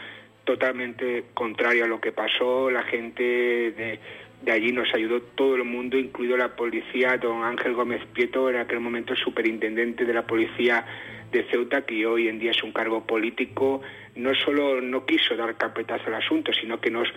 totalmente 0.44 1.26
contrario 1.32 1.84
a 1.84 1.88
lo 1.88 2.00
que 2.00 2.10
pasó. 2.10 2.68
La 2.68 2.82
gente 2.82 3.22
de, 3.22 4.00
de 4.44 4.52
allí 4.52 4.72
nos 4.72 4.92
ayudó 4.92 5.22
todo 5.22 5.56
el 5.56 5.64
mundo, 5.64 5.96
incluido 5.96 6.36
la 6.36 6.56
policía, 6.56 7.16
don 7.16 7.44
Ángel 7.44 7.74
Gómez 7.74 8.04
Prieto, 8.12 8.50
en 8.50 8.56
aquel 8.56 8.80
momento 8.80 9.14
superintendente 9.14 10.04
de 10.04 10.12
la 10.12 10.26
policía 10.26 10.84
de 11.30 11.44
Ceuta, 11.44 11.82
que 11.82 12.04
hoy 12.06 12.28
en 12.28 12.38
día 12.38 12.50
es 12.50 12.62
un 12.62 12.72
cargo 12.72 13.06
político, 13.06 13.82
no 14.16 14.34
solo 14.34 14.80
no 14.80 15.06
quiso 15.06 15.36
dar 15.36 15.56
carpetazo 15.56 16.08
al 16.08 16.14
asunto, 16.14 16.52
sino 16.52 16.80
que 16.80 16.90
nos 16.90 17.08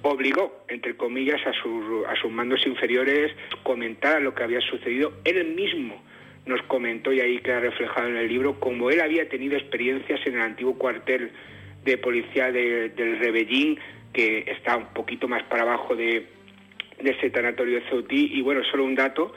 obligó, 0.00 0.64
entre 0.68 0.96
comillas, 0.96 1.40
a, 1.46 1.50
a 1.50 2.16
sus 2.16 2.32
mandos 2.32 2.66
inferiores 2.66 3.32
comentar 3.62 4.22
lo 4.22 4.34
que 4.34 4.42
había 4.42 4.60
sucedido. 4.60 5.12
Él 5.24 5.54
mismo 5.54 6.02
nos 6.46 6.62
comentó, 6.62 7.12
y 7.12 7.20
ahí 7.20 7.38
queda 7.38 7.60
reflejado 7.60 8.08
en 8.08 8.16
el 8.16 8.28
libro, 8.28 8.58
como 8.58 8.90
él 8.90 9.00
había 9.00 9.28
tenido 9.28 9.56
experiencias 9.56 10.20
en 10.26 10.34
el 10.34 10.40
antiguo 10.40 10.76
cuartel 10.78 11.30
de 11.84 11.98
policía 11.98 12.50
del 12.50 13.18
Rebellín, 13.18 13.78
que 14.12 14.44
está 14.48 14.76
un 14.76 14.86
poquito 14.86 15.28
más 15.28 15.42
para 15.44 15.62
abajo 15.62 15.94
de, 15.94 16.26
de 17.02 17.10
ese 17.10 17.30
tanatorio 17.30 17.80
de 17.80 17.88
Ceutí. 17.88 18.30
Y 18.34 18.42
bueno, 18.42 18.62
solo 18.64 18.84
un 18.84 18.94
dato, 18.94 19.34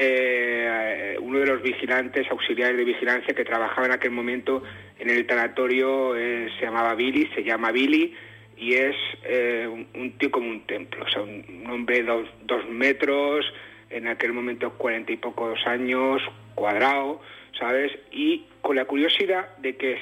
eh, 0.00 1.16
uno 1.20 1.40
de 1.40 1.46
los 1.46 1.60
vigilantes, 1.60 2.30
auxiliares 2.30 2.76
de 2.76 2.84
vigilancia 2.84 3.34
que 3.34 3.44
trabajaba 3.44 3.88
en 3.88 3.92
aquel 3.92 4.12
momento 4.12 4.62
en 4.98 5.10
el 5.10 5.26
tanatorio 5.26 6.14
eh, 6.16 6.48
se 6.58 6.66
llamaba 6.66 6.94
Billy, 6.94 7.28
se 7.34 7.42
llama 7.42 7.72
Billy 7.72 8.14
y 8.56 8.74
es 8.74 8.94
eh, 9.24 9.68
un, 9.68 10.12
tío 10.12 10.30
como 10.30 10.48
un 10.48 10.60
templo, 10.66 11.04
o 11.04 11.08
sea, 11.08 11.22
un, 11.22 11.64
hombre 11.68 11.98
de 11.98 12.04
dos, 12.04 12.28
dos, 12.44 12.68
metros, 12.68 13.44
en 13.90 14.06
aquel 14.06 14.32
momento 14.32 14.72
cuarenta 14.74 15.12
y 15.12 15.16
pocos 15.16 15.58
años, 15.66 16.22
cuadrado, 16.54 17.20
¿sabes? 17.58 17.90
Y 18.12 18.44
con 18.60 18.76
la 18.76 18.84
curiosidad 18.84 19.56
de 19.58 19.76
que 19.76 19.94
es 19.94 20.00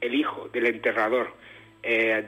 el 0.00 0.14
hijo 0.14 0.48
del 0.52 0.66
enterrador, 0.66 1.32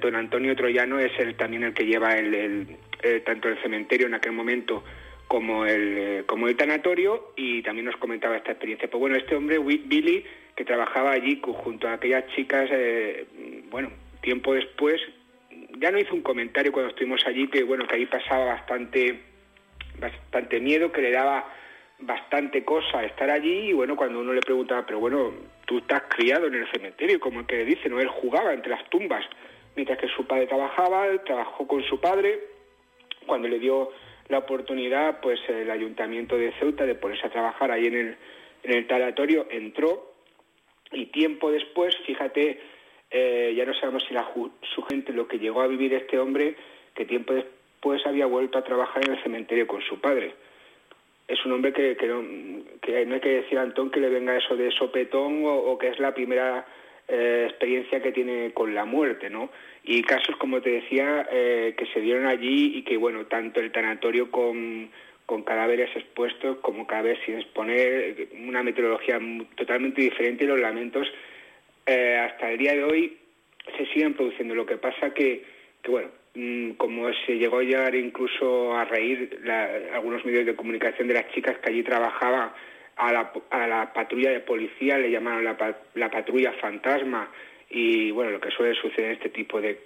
don 0.00 0.16
Antonio 0.16 0.54
Troyano 0.54 0.98
es 0.98 1.12
el, 1.18 1.34
también 1.34 1.62
el 1.64 1.74
que 1.74 1.86
lleva 1.86 2.16
el 2.16 2.76
eh, 3.02 3.20
tanto 3.24 3.48
el 3.48 3.60
cementerio 3.62 4.06
en 4.06 4.14
aquel 4.14 4.32
momento 4.32 4.82
como 5.28 5.66
el, 5.66 5.98
eh, 5.98 6.24
como 6.26 6.48
el 6.48 6.56
tanatorio 6.56 7.32
y 7.36 7.62
también 7.62 7.86
nos 7.86 7.96
comentaba 7.96 8.36
esta 8.36 8.52
experiencia. 8.52 8.88
Pues 8.88 9.00
bueno, 9.00 9.16
este 9.16 9.34
hombre, 9.34 9.58
Billy, 9.58 10.24
que 10.54 10.64
trabajaba 10.64 11.12
allí 11.12 11.40
junto 11.42 11.88
a 11.88 11.94
aquellas 11.94 12.26
chicas, 12.34 12.68
eh, 12.72 13.26
bueno, 13.70 13.90
tiempo 14.20 14.54
después, 14.54 15.00
ya 15.78 15.90
no 15.90 15.98
hizo 15.98 16.14
un 16.14 16.22
comentario 16.22 16.72
cuando 16.72 16.90
estuvimos 16.90 17.20
allí 17.26 17.48
que 17.48 17.62
bueno, 17.64 17.86
que 17.86 17.96
ahí 17.96 18.06
pasaba 18.06 18.46
bastante, 18.46 19.20
bastante 19.98 20.60
miedo, 20.60 20.92
que 20.92 21.02
le 21.02 21.10
daba 21.10 21.52
bastante 21.98 22.64
cosa 22.64 23.04
estar 23.04 23.30
allí 23.30 23.70
y 23.70 23.72
bueno, 23.72 23.96
cuando 23.96 24.20
uno 24.20 24.32
le 24.32 24.40
preguntaba, 24.40 24.84
pero 24.86 25.00
bueno, 25.00 25.32
tú 25.66 25.78
estás 25.78 26.02
criado 26.08 26.46
en 26.46 26.54
el 26.54 26.70
cementerio, 26.70 27.18
como 27.18 27.40
el 27.40 27.46
que 27.46 27.56
le 27.56 27.64
dice, 27.64 27.88
¿no? 27.88 28.00
Él 28.00 28.08
jugaba 28.08 28.52
entre 28.52 28.70
las 28.70 28.88
tumbas, 28.90 29.24
mientras 29.74 29.98
que 29.98 30.08
su 30.08 30.26
padre 30.26 30.46
trabajaba, 30.46 31.06
él 31.06 31.20
trabajó 31.24 31.66
con 31.66 31.82
su 31.84 32.00
padre, 32.00 32.40
cuando 33.26 33.48
le 33.48 33.58
dio 33.58 33.90
la 34.28 34.38
oportunidad, 34.38 35.20
pues 35.20 35.38
el 35.48 35.70
ayuntamiento 35.70 36.36
de 36.36 36.52
Ceuta 36.58 36.86
de 36.86 36.94
ponerse 36.94 37.26
a 37.26 37.30
trabajar 37.30 37.70
ahí 37.70 37.86
en 37.86 37.94
el, 37.94 38.16
en 38.62 38.72
el 38.72 38.86
talatorio, 38.86 39.46
entró 39.50 40.12
y 40.92 41.06
tiempo 41.06 41.50
después, 41.50 41.96
fíjate, 42.06 42.60
eh, 43.10 43.54
ya 43.56 43.64
no 43.64 43.74
sabemos 43.74 44.04
si 44.06 44.14
la, 44.14 44.28
su 44.74 44.82
gente 44.82 45.12
lo 45.12 45.28
que 45.28 45.38
llegó 45.38 45.60
a 45.60 45.66
vivir 45.66 45.94
este 45.94 46.18
hombre, 46.18 46.56
que 46.94 47.04
tiempo 47.04 47.34
después 47.34 48.04
había 48.06 48.26
vuelto 48.26 48.58
a 48.58 48.64
trabajar 48.64 49.04
en 49.04 49.14
el 49.14 49.22
cementerio 49.22 49.66
con 49.66 49.82
su 49.82 50.00
padre. 50.00 50.34
Es 51.28 51.44
un 51.44 51.52
hombre 51.52 51.72
que, 51.72 51.96
no, 52.06 52.22
que 52.80 53.04
no 53.04 53.14
hay 53.14 53.20
que 53.20 53.40
decir 53.42 53.58
a 53.58 53.62
Antón 53.62 53.90
que 53.90 54.00
le 54.00 54.08
venga 54.08 54.36
eso 54.36 54.56
de 54.56 54.70
sopetón 54.70 55.42
o, 55.44 55.76
que 55.76 55.88
es 55.88 55.98
la 55.98 56.14
primera 56.14 56.64
eh, 57.08 57.46
experiencia 57.48 58.02
que 58.02 58.12
tiene 58.12 58.52
con 58.52 58.74
la 58.74 58.84
muerte, 58.84 59.30
¿no? 59.30 59.50
y 59.86 60.02
casos, 60.02 60.36
como 60.36 60.60
te 60.60 60.70
decía, 60.70 61.28
eh, 61.30 61.74
que 61.78 61.86
se 61.86 62.00
dieron 62.00 62.26
allí 62.26 62.76
y 62.76 62.82
que, 62.82 62.96
bueno, 62.96 63.26
tanto 63.26 63.60
el 63.60 63.70
tanatorio 63.70 64.32
con, 64.32 64.90
con 65.26 65.44
cadáveres 65.44 65.94
expuestos 65.94 66.58
como 66.58 66.88
cadáveres 66.88 67.20
sin 67.24 67.36
exponer, 67.36 68.28
una 68.36 68.64
metodología 68.64 69.20
totalmente 69.54 70.02
diferente 70.02 70.42
y 70.42 70.48
los 70.48 70.58
lamentos 70.58 71.06
eh, 71.86 72.16
hasta 72.16 72.50
el 72.50 72.58
día 72.58 72.74
de 72.74 72.82
hoy 72.82 73.16
se 73.76 73.86
siguen 73.86 74.14
produciendo. 74.14 74.56
Lo 74.56 74.66
que 74.66 74.76
pasa 74.76 75.14
que, 75.14 75.44
que 75.82 75.90
bueno, 75.92 76.08
mm, 76.34 76.72
como 76.72 77.08
se 77.24 77.38
llegó 77.38 77.60
a 77.60 77.62
llegar 77.62 77.94
incluso 77.94 78.76
a 78.76 78.86
reír 78.86 79.40
algunos 79.92 80.24
medios 80.24 80.46
de 80.46 80.56
comunicación 80.56 81.06
de 81.06 81.14
las 81.14 81.30
chicas 81.30 81.58
que 81.58 81.70
allí 81.70 81.84
trabajaban, 81.84 82.50
a 82.96 83.12
la, 83.12 83.32
a 83.50 83.66
la 83.66 83.92
patrulla 83.92 84.30
de 84.30 84.40
policía 84.40 84.98
le 84.98 85.10
llamaron 85.10 85.44
la, 85.44 85.76
la 85.94 86.10
patrulla 86.10 86.52
fantasma, 86.54 87.30
y 87.68 88.10
bueno, 88.12 88.30
lo 88.30 88.40
que 88.40 88.50
suele 88.50 88.74
suceder 88.74 89.06
en 89.06 89.12
este 89.12 89.30
tipo 89.30 89.60
de, 89.60 89.78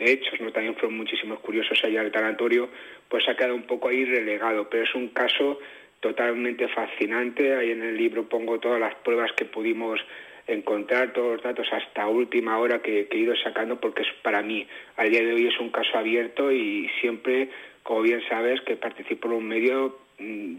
hechos, 0.00 0.40
¿no? 0.40 0.52
también 0.52 0.74
fueron 0.74 0.96
muchísimos 0.96 1.40
curiosos 1.40 1.82
allá 1.82 2.00
al 2.00 2.12
tanatorio, 2.12 2.68
pues 3.08 3.28
ha 3.28 3.34
quedado 3.34 3.54
un 3.54 3.64
poco 3.64 3.88
ahí 3.88 4.04
relegado, 4.04 4.68
pero 4.68 4.84
es 4.84 4.94
un 4.94 5.08
caso 5.08 5.58
totalmente 6.00 6.68
fascinante, 6.68 7.54
ahí 7.54 7.72
en 7.72 7.82
el 7.82 7.96
libro 7.96 8.28
pongo 8.28 8.58
todas 8.60 8.80
las 8.80 8.94
pruebas 8.96 9.32
que 9.32 9.44
pudimos 9.44 10.00
encontrar, 10.46 11.12
todos 11.12 11.34
los 11.34 11.42
datos 11.42 11.68
hasta 11.72 12.06
última 12.06 12.58
hora 12.58 12.80
que, 12.80 13.08
he 13.10 13.16
ido 13.16 13.34
sacando, 13.36 13.80
porque 13.80 14.02
es 14.02 14.08
para 14.22 14.42
mí, 14.42 14.66
al 14.96 15.10
día 15.10 15.22
de 15.22 15.34
hoy 15.34 15.46
es 15.48 15.58
un 15.58 15.70
caso 15.70 15.98
abierto 15.98 16.52
y 16.52 16.88
siempre, 17.00 17.48
como 17.82 18.02
bien 18.02 18.22
sabes, 18.28 18.60
que 18.62 18.76
participo 18.76 19.28
en 19.28 19.34
un 19.34 19.48
medio, 19.48 19.98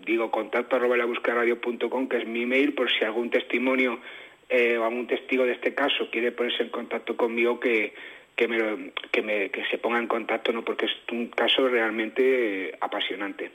digo 0.05 0.31
contacto 0.31 0.75
arroba 0.75 0.97
la 0.97 1.07
que 2.09 2.17
es 2.17 2.27
mi 2.27 2.45
mail, 2.45 2.73
por 2.73 2.91
si 2.91 3.03
algún 3.03 3.29
testimonio 3.29 3.99
eh, 4.49 4.77
o 4.77 4.85
algún 4.85 5.07
testigo 5.07 5.45
de 5.45 5.53
este 5.53 5.73
caso 5.73 6.09
quiere 6.11 6.31
ponerse 6.31 6.63
en 6.63 6.69
contacto 6.69 7.15
conmigo, 7.15 7.59
que, 7.59 7.93
que, 8.35 8.47
me, 8.47 8.91
que, 9.11 9.21
me, 9.21 9.49
que 9.49 9.65
se 9.65 9.77
ponga 9.77 9.99
en 9.99 10.07
contacto, 10.07 10.51
¿no? 10.51 10.63
porque 10.63 10.85
es 10.85 10.91
un 11.11 11.27
caso 11.27 11.67
realmente 11.67 12.69
eh, 12.69 12.77
apasionante. 12.79 13.51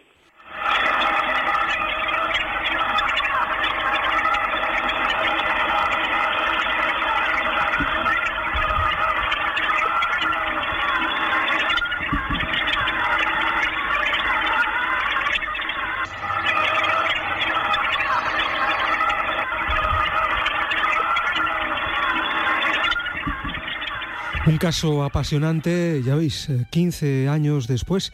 Un 24.58 24.60
caso 24.60 25.04
apasionante, 25.04 26.02
ya 26.04 26.16
veis, 26.16 26.50
15 26.72 27.06
eh, 27.06 27.28
años 27.28 27.68
después, 27.68 28.10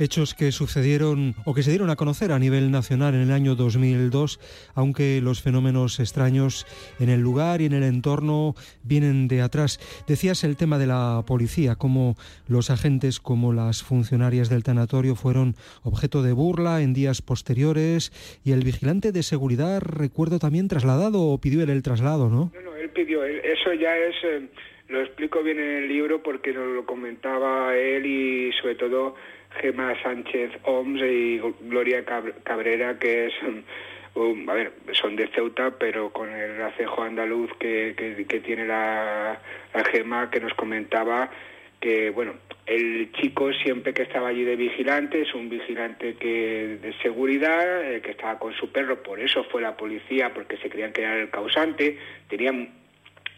hechos 0.00 0.34
que 0.34 0.50
sucedieron 0.50 1.36
o 1.44 1.54
que 1.54 1.62
se 1.62 1.70
dieron 1.70 1.88
a 1.88 1.94
conocer 1.94 2.32
a 2.32 2.40
nivel 2.40 2.72
nacional 2.72 3.14
en 3.14 3.20
el 3.20 3.30
año 3.30 3.54
2002, 3.54 4.40
aunque 4.74 5.20
los 5.22 5.40
fenómenos 5.40 6.00
extraños 6.00 6.66
en 6.98 7.10
el 7.10 7.20
lugar 7.20 7.60
y 7.60 7.66
en 7.66 7.74
el 7.74 7.84
entorno 7.84 8.56
vienen 8.82 9.28
de 9.28 9.40
atrás. 9.40 9.78
Decías 10.08 10.42
el 10.42 10.56
tema 10.56 10.78
de 10.78 10.88
la 10.88 11.22
policía, 11.28 11.76
cómo 11.76 12.16
los 12.48 12.70
agentes 12.70 13.20
como 13.20 13.52
las 13.52 13.84
funcionarias 13.84 14.48
del 14.48 14.64
tanatorio 14.64 15.14
fueron 15.14 15.54
objeto 15.84 16.24
de 16.24 16.32
burla 16.32 16.82
en 16.82 16.92
días 16.92 17.22
posteriores 17.22 18.10
y 18.44 18.50
el 18.50 18.64
vigilante 18.64 19.12
de 19.12 19.22
seguridad, 19.22 19.80
recuerdo 19.80 20.40
también 20.40 20.66
trasladado 20.66 21.22
o 21.22 21.38
pidió 21.38 21.62
él 21.62 21.70
el 21.70 21.84
traslado, 21.84 22.28
¿no? 22.30 22.50
No, 22.64 22.74
él 22.74 22.90
pidió, 22.90 23.24
eso 23.24 23.72
ya 23.74 23.96
es... 23.96 24.16
Eh, 24.24 24.48
lo 24.88 25.00
explico 25.00 25.42
bien 25.42 25.58
en 25.58 25.84
el 25.84 25.88
libro 25.88 26.22
porque 26.22 26.52
nos 26.52 26.68
lo 26.68 26.84
comentaba 26.84 27.76
él 27.76 28.04
y 28.06 28.52
sobre 28.60 28.74
todo 28.74 29.14
Gemma 29.60 30.00
Sánchez 30.02 30.50
Oms 30.64 31.00
y 31.02 31.40
Gloria 31.62 32.04
Cabrera, 32.04 32.98
que 32.98 33.26
es, 33.26 33.32
um, 34.14 34.48
a 34.48 34.54
ver, 34.54 34.72
son 34.92 35.16
de 35.16 35.28
Ceuta, 35.28 35.72
pero 35.78 36.12
con 36.12 36.30
el 36.30 36.60
acejo 36.60 37.02
andaluz 37.02 37.50
que, 37.58 37.94
que, 38.28 38.40
tiene 38.40 38.66
la, 38.66 39.40
la 39.72 39.84
Gema, 39.84 40.30
que 40.30 40.40
nos 40.40 40.54
comentaba 40.54 41.30
que, 41.80 42.10
bueno, 42.10 42.34
el 42.66 43.12
chico 43.12 43.52
siempre 43.52 43.92
que 43.92 44.02
estaba 44.02 44.28
allí 44.28 44.42
de 44.44 44.56
vigilante, 44.56 45.22
es 45.22 45.34
un 45.34 45.48
vigilante 45.48 46.14
que 46.14 46.78
de 46.80 46.92
seguridad, 47.02 47.92
eh, 47.92 48.00
que 48.00 48.12
estaba 48.12 48.38
con 48.38 48.54
su 48.54 48.72
perro, 48.72 49.02
por 49.02 49.20
eso 49.20 49.44
fue 49.44 49.60
la 49.60 49.76
policía, 49.76 50.32
porque 50.32 50.56
se 50.56 50.70
creían 50.70 50.92
que 50.92 51.02
era 51.02 51.16
el 51.20 51.30
causante, 51.30 51.98
tenían 52.28 52.83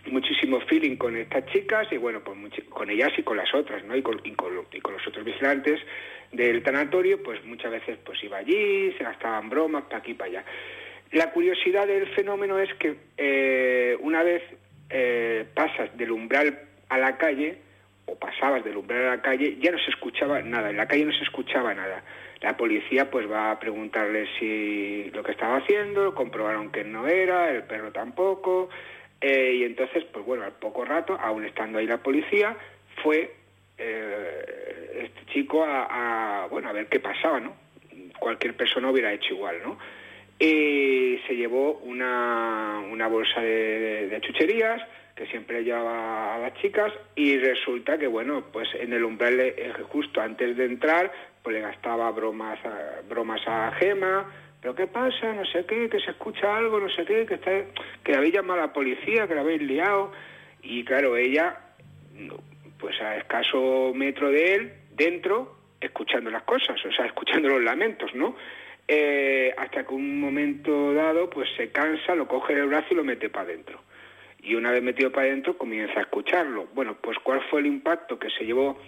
muchísimo 0.08 0.60
feeling 0.60 0.96
con 0.96 1.16
estas 1.16 1.46
chicas 1.46 1.88
y 1.90 1.96
bueno, 1.96 2.20
pues 2.24 2.38
con 2.68 2.90
ellas 2.90 3.12
y 3.16 3.22
con 3.22 3.36
las 3.36 3.52
otras, 3.54 3.84
¿no? 3.84 3.96
Y 3.96 4.02
con, 4.02 4.20
y 4.24 4.32
con, 4.32 4.54
los 4.54 5.06
otros 5.06 5.24
vigilantes 5.24 5.80
del 6.32 6.62
tanatorio, 6.62 7.22
pues 7.22 7.44
muchas 7.44 7.70
veces 7.70 7.98
pues 8.04 8.22
iba 8.22 8.38
allí, 8.38 8.92
se 8.92 9.04
gastaban 9.04 9.48
bromas 9.48 9.84
para 9.84 9.98
aquí 9.98 10.14
para 10.14 10.30
allá. 10.30 10.44
La 11.12 11.30
curiosidad 11.30 11.86
del 11.86 12.06
fenómeno 12.08 12.58
es 12.58 12.72
que 12.74 12.96
eh, 13.16 13.96
una 14.00 14.22
vez 14.22 14.42
eh, 14.90 15.46
pasas 15.54 15.96
del 15.96 16.10
umbral 16.10 16.58
a 16.88 16.98
la 16.98 17.16
calle, 17.16 17.58
o 18.06 18.16
pasabas 18.16 18.64
del 18.64 18.76
umbral 18.76 19.06
a 19.06 19.16
la 19.16 19.22
calle, 19.22 19.56
ya 19.60 19.72
no 19.72 19.78
se 19.78 19.90
escuchaba 19.90 20.40
nada, 20.42 20.70
en 20.70 20.76
la 20.76 20.86
calle 20.86 21.04
no 21.04 21.12
se 21.12 21.24
escuchaba 21.24 21.74
nada. 21.74 22.02
La 22.40 22.56
policía 22.56 23.10
pues 23.10 23.30
va 23.30 23.50
a 23.50 23.58
preguntarle 23.58 24.28
si 24.38 25.10
lo 25.12 25.22
que 25.22 25.32
estaba 25.32 25.56
haciendo, 25.56 26.14
comprobaron 26.14 26.70
que 26.70 26.84
no 26.84 27.06
era, 27.08 27.50
el 27.50 27.62
perro 27.64 27.92
tampoco, 27.92 28.68
eh, 29.28 29.54
y 29.56 29.64
entonces, 29.64 30.04
pues 30.12 30.24
bueno, 30.24 30.44
al 30.44 30.52
poco 30.52 30.84
rato, 30.84 31.18
aún 31.20 31.44
estando 31.44 31.78
ahí 31.78 31.86
la 31.86 31.98
policía, 31.98 32.56
fue 33.02 33.34
eh, 33.76 35.02
este 35.02 35.32
chico 35.32 35.64
a, 35.66 36.46
bueno, 36.48 36.68
a 36.68 36.72
ver 36.72 36.86
qué 36.86 37.00
pasaba, 37.00 37.40
¿no? 37.40 37.56
Cualquier 38.20 38.54
persona 38.54 38.88
hubiera 38.88 39.12
hecho 39.12 39.34
igual, 39.34 39.56
¿no? 39.64 39.78
Y 40.38 41.18
se 41.26 41.34
llevó 41.34 41.72
una, 41.78 42.84
una 42.88 43.08
bolsa 43.08 43.40
de, 43.40 44.16
chucherías 44.20 44.80
que 45.16 45.26
siempre 45.26 45.64
llevaba 45.64 46.36
a 46.36 46.38
las 46.38 46.54
chicas 46.60 46.92
y 47.16 47.36
resulta 47.38 47.98
que, 47.98 48.06
bueno, 48.06 48.44
pues 48.52 48.68
en 48.78 48.92
el 48.92 49.02
umbral, 49.02 49.40
eh, 49.40 49.72
justo 49.90 50.20
antes 50.20 50.56
de 50.56 50.66
entrar, 50.66 51.10
pues 51.42 51.52
le 51.52 51.62
gastaba 51.62 52.12
bromas 52.12 52.60
bromas 53.08 53.40
a 53.48 53.72
Gema, 53.72 54.24
pero 54.66 54.74
¿qué 54.74 54.88
pasa? 54.88 55.32
No 55.32 55.44
sé 55.44 55.64
qué, 55.64 55.88
que 55.88 56.00
se 56.00 56.10
escucha 56.10 56.56
algo, 56.56 56.80
no 56.80 56.88
sé 56.88 57.04
qué, 57.04 57.24
que, 57.24 57.34
está, 57.34 57.52
que 58.02 58.16
habéis 58.16 58.34
llamado 58.34 58.58
a 58.58 58.66
la 58.66 58.72
policía, 58.72 59.28
que 59.28 59.36
la 59.36 59.42
habéis 59.42 59.62
liado. 59.62 60.10
Y 60.60 60.82
claro, 60.82 61.16
ella, 61.16 61.56
pues 62.76 63.00
a 63.00 63.16
escaso 63.16 63.92
metro 63.94 64.28
de 64.28 64.54
él, 64.56 64.72
dentro, 64.90 65.56
escuchando 65.80 66.32
las 66.32 66.42
cosas, 66.42 66.84
o 66.84 66.90
sea, 66.90 67.06
escuchando 67.06 67.48
los 67.48 67.62
lamentos, 67.62 68.12
¿no? 68.16 68.34
Eh, 68.88 69.54
hasta 69.56 69.86
que 69.86 69.94
un 69.94 70.20
momento 70.20 70.92
dado, 70.94 71.30
pues 71.30 71.48
se 71.56 71.70
cansa, 71.70 72.16
lo 72.16 72.26
coge 72.26 72.56
del 72.56 72.66
brazo 72.66 72.88
y 72.90 72.94
lo 72.96 73.04
mete 73.04 73.28
para 73.28 73.44
adentro. 73.44 73.80
Y 74.42 74.56
una 74.56 74.72
vez 74.72 74.82
metido 74.82 75.12
para 75.12 75.28
adentro, 75.28 75.56
comienza 75.56 76.00
a 76.00 76.02
escucharlo. 76.02 76.66
Bueno, 76.74 76.96
pues 77.00 77.16
¿cuál 77.20 77.40
fue 77.50 77.60
el 77.60 77.66
impacto 77.66 78.18
que 78.18 78.30
se 78.30 78.44
llevó 78.44 78.80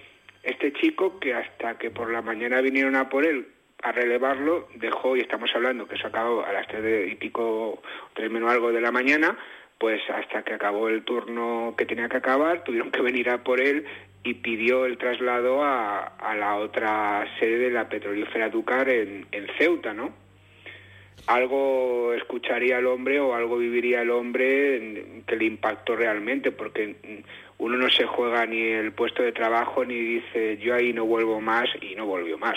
este 0.42 0.72
chico 0.72 1.20
que 1.20 1.34
hasta 1.34 1.78
que 1.78 1.92
por 1.92 2.10
la 2.10 2.20
mañana 2.20 2.60
vinieron 2.62 2.96
a 2.96 3.08
por 3.08 3.24
él 3.24 3.46
a 3.82 3.92
relevarlo, 3.92 4.68
dejó, 4.74 5.16
y 5.16 5.20
estamos 5.20 5.50
hablando 5.54 5.86
que 5.86 5.96
se 5.96 6.06
acabó 6.06 6.44
a 6.44 6.52
las 6.52 6.66
tres 6.66 7.12
y 7.12 7.14
pico, 7.14 7.80
tres 8.14 8.30
menos 8.30 8.50
algo 8.50 8.72
de 8.72 8.80
la 8.80 8.90
mañana, 8.90 9.38
pues 9.78 10.00
hasta 10.10 10.42
que 10.42 10.54
acabó 10.54 10.88
el 10.88 11.04
turno 11.04 11.74
que 11.78 11.86
tenía 11.86 12.08
que 12.08 12.16
acabar, 12.16 12.64
tuvieron 12.64 12.90
que 12.90 13.02
venir 13.02 13.30
a 13.30 13.44
por 13.44 13.60
él 13.60 13.86
y 14.24 14.34
pidió 14.34 14.84
el 14.84 14.98
traslado 14.98 15.62
a, 15.62 16.00
a 16.00 16.34
la 16.34 16.56
otra 16.56 17.24
sede 17.38 17.58
de 17.58 17.70
la 17.70 17.88
petrolífera 17.88 18.48
Ducar 18.48 18.88
en, 18.88 19.26
en 19.30 19.46
Ceuta, 19.56 19.94
¿no? 19.94 20.12
Algo 21.26 22.14
escucharía 22.14 22.78
el 22.78 22.86
hombre 22.86 23.20
o 23.20 23.34
algo 23.34 23.58
viviría 23.58 24.02
el 24.02 24.10
hombre 24.10 25.22
que 25.26 25.36
le 25.36 25.44
impactó 25.44 25.94
realmente, 25.94 26.52
porque 26.52 26.96
uno 27.58 27.76
no 27.76 27.90
se 27.90 28.06
juega 28.06 28.46
ni 28.46 28.62
el 28.62 28.92
puesto 28.92 29.22
de 29.22 29.32
trabajo 29.32 29.84
ni 29.84 29.94
dice 29.94 30.56
yo 30.58 30.74
ahí 30.74 30.92
no 30.92 31.04
vuelvo 31.04 31.40
más 31.40 31.68
y 31.82 31.94
no 31.94 32.06
volvió 32.06 32.38
más. 32.38 32.56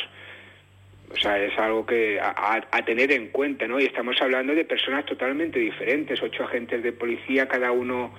O 1.14 1.18
sea, 1.18 1.38
es 1.44 1.58
algo 1.58 1.86
que 1.86 2.20
a, 2.20 2.62
tener 2.86 3.12
en 3.12 3.28
cuenta, 3.28 3.68
¿no? 3.68 3.80
Y 3.80 3.86
estamos 3.86 4.16
hablando 4.22 4.56
de 4.56 4.66
personas 4.66 5.06
totalmente 5.06 5.60
diferentes, 5.60 6.22
ocho 6.22 6.44
agentes 6.44 6.84
de 6.84 6.94
policía, 6.94 7.48
cada 7.48 7.72
uno 7.72 8.14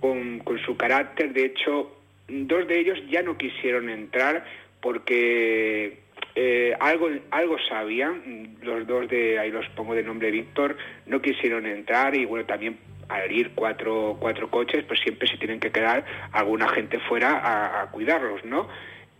con, 0.00 0.42
su 0.64 0.76
carácter. 0.76 1.32
De 1.32 1.44
hecho, 1.44 1.96
dos 2.28 2.66
de 2.66 2.80
ellos 2.80 2.98
ya 3.10 3.22
no 3.22 3.36
quisieron 3.36 3.88
entrar 3.88 4.44
porque 4.80 5.98
eh, 6.34 6.74
algo, 6.80 7.08
algo 7.30 7.56
sabían, 7.68 8.56
los 8.62 8.86
dos 8.86 9.08
de, 9.08 9.38
ahí 9.38 9.50
los 9.50 9.68
pongo 9.70 9.94
de 9.94 10.02
nombre 10.02 10.30
Víctor, 10.30 10.76
no 11.06 11.20
quisieron 11.20 11.66
entrar 11.66 12.14
y 12.14 12.24
bueno, 12.24 12.46
también 12.46 12.78
al 13.10 13.30
ir 13.30 13.50
cuatro, 13.54 14.16
cuatro 14.20 14.48
coches, 14.50 14.84
pues 14.84 15.00
siempre 15.00 15.28
se 15.28 15.36
tienen 15.36 15.60
que 15.60 15.70
quedar 15.70 16.04
alguna 16.32 16.68
gente 16.68 16.98
fuera 17.00 17.82
a, 17.82 17.90
cuidarlos, 17.90 18.44
¿no? 18.44 18.68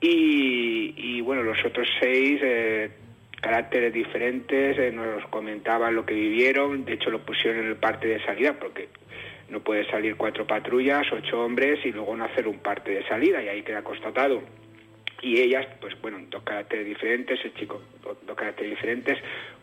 Y, 0.00 1.20
bueno, 1.20 1.42
los 1.42 1.62
otros 1.64 1.86
seis 2.00 2.40
eh, 2.42 2.90
caracteres 3.40 3.92
diferentes, 3.92 4.78
eh, 4.78 4.92
nos 4.92 5.24
comentaban 5.26 5.94
lo 5.94 6.04
que 6.04 6.14
vivieron, 6.14 6.84
de 6.84 6.94
hecho 6.94 7.10
lo 7.10 7.20
pusieron 7.24 7.60
en 7.60 7.66
el 7.68 7.76
parte 7.76 8.06
de 8.06 8.22
salida, 8.24 8.54
porque 8.58 8.88
no 9.48 9.60
puede 9.60 9.88
salir 9.90 10.16
cuatro 10.16 10.46
patrullas, 10.46 11.06
ocho 11.12 11.44
hombres 11.44 11.84
y 11.84 11.92
luego 11.92 12.16
no 12.16 12.24
hacer 12.24 12.46
un 12.46 12.58
parte 12.58 12.92
de 12.92 13.06
salida, 13.08 13.42
y 13.42 13.48
ahí 13.48 13.62
queda 13.62 13.82
constatado. 13.82 14.42
Y 15.22 15.40
ellas, 15.40 15.66
pues 15.80 16.00
bueno, 16.00 16.18
dos 16.30 16.42
caracteres 16.42 16.86
diferentes, 16.86 17.38
el 17.44 17.54
chico, 17.54 17.82
dos 18.02 18.36
caracteres 18.36 18.70
diferentes. 18.70 19.18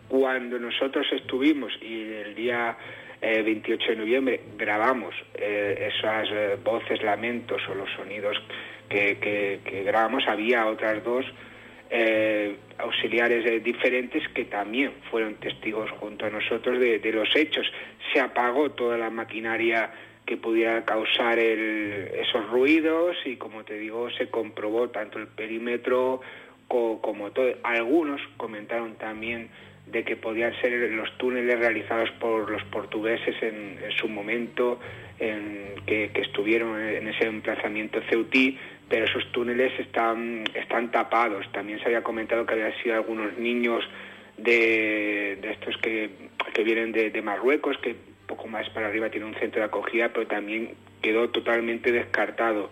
Cuando 0.08 0.60
nosotros 0.60 1.06
estuvimos 1.12 1.74
y 1.82 2.14
el 2.14 2.36
día 2.36 2.78
28 3.22 3.84
eh, 3.84 3.90
de 3.90 3.96
noviembre 3.96 4.42
grabamos 4.58 5.16
eh, 5.36 5.92
esas 5.92 6.30
voces, 6.64 7.02
lamentos 7.02 7.62
o 7.70 7.74
los 7.74 7.90
sonidos 7.92 8.38
que, 8.90 9.18
que 9.64 9.84
grabamos, 9.84 10.24
había 10.28 10.68
otras 10.68 11.04
dos 11.04 11.26
eh, 11.90 12.56
auxiliares 12.78 13.46
eh, 13.46 13.60
diferentes 13.60 14.28
que 14.30 14.46
también 14.46 14.92
fueron 15.10 15.36
testigos 15.36 15.90
junto 15.92 16.26
a 16.26 16.30
nosotros 16.30 16.80
de, 16.80 17.00
los 17.12 17.34
hechos. 17.36 17.66
Se 18.14 18.20
apagó 18.20 18.72
toda 18.72 18.98
la 18.98 19.10
maquinaria 19.10 19.92
que 20.26 20.38
pudiera 20.38 20.84
causar 20.84 21.40
esos 21.40 22.50
ruidos 22.50 23.16
y 23.26 23.38
como 23.38 23.64
te 23.64 23.78
digo 23.78 24.10
se 24.12 24.30
comprobó 24.30 24.90
tanto 24.90 25.20
el 25.20 25.28
perímetro 25.28 26.20
como 26.68 27.32
todo. 27.32 27.54
Algunos 27.64 28.20
comentaron 28.36 28.96
también 28.96 29.50
de 29.86 30.04
que 30.04 30.18
podían 30.18 30.54
ser 30.60 30.74
los 30.92 31.18
túneles 31.18 31.58
realizados 31.60 32.12
por 32.20 32.50
los 32.50 32.64
portugueses 32.66 33.36
en, 33.42 33.80
su 33.98 34.10
momento, 34.10 34.80
en, 35.20 35.76
que, 35.86 36.12
que, 36.14 36.22
estuvieron 36.22 36.80
en 36.82 37.08
ese 37.08 37.26
emplazamiento 37.26 38.02
ceutí, 38.10 38.58
pero 38.90 39.06
esos 39.06 39.32
túneles 39.32 39.78
están, 39.80 40.44
están 40.54 40.92
tapados. 40.92 41.46
También 41.52 41.80
se 41.80 41.86
había 41.86 42.04
comentado 42.04 42.46
que 42.46 42.54
había 42.54 42.82
sido 42.82 42.96
algunos 42.96 43.38
niños 43.38 43.84
de, 44.38 45.38
de 45.42 45.52
estos 45.52 45.78
que, 45.78 46.10
que 46.54 46.64
vienen 46.64 46.92
de, 46.92 47.10
de, 47.10 47.22
Marruecos, 47.22 47.78
que 47.80 47.96
poco 48.28 48.48
más 48.48 48.70
para 48.70 48.88
arriba 48.88 49.10
tiene 49.10 49.26
un 49.26 49.36
centro 49.36 49.62
de 49.62 49.68
acogida, 49.68 50.10
pero 50.10 50.28
también 50.28 50.76
quedó 51.02 51.30
totalmente 51.30 51.92
descartado. 51.92 52.70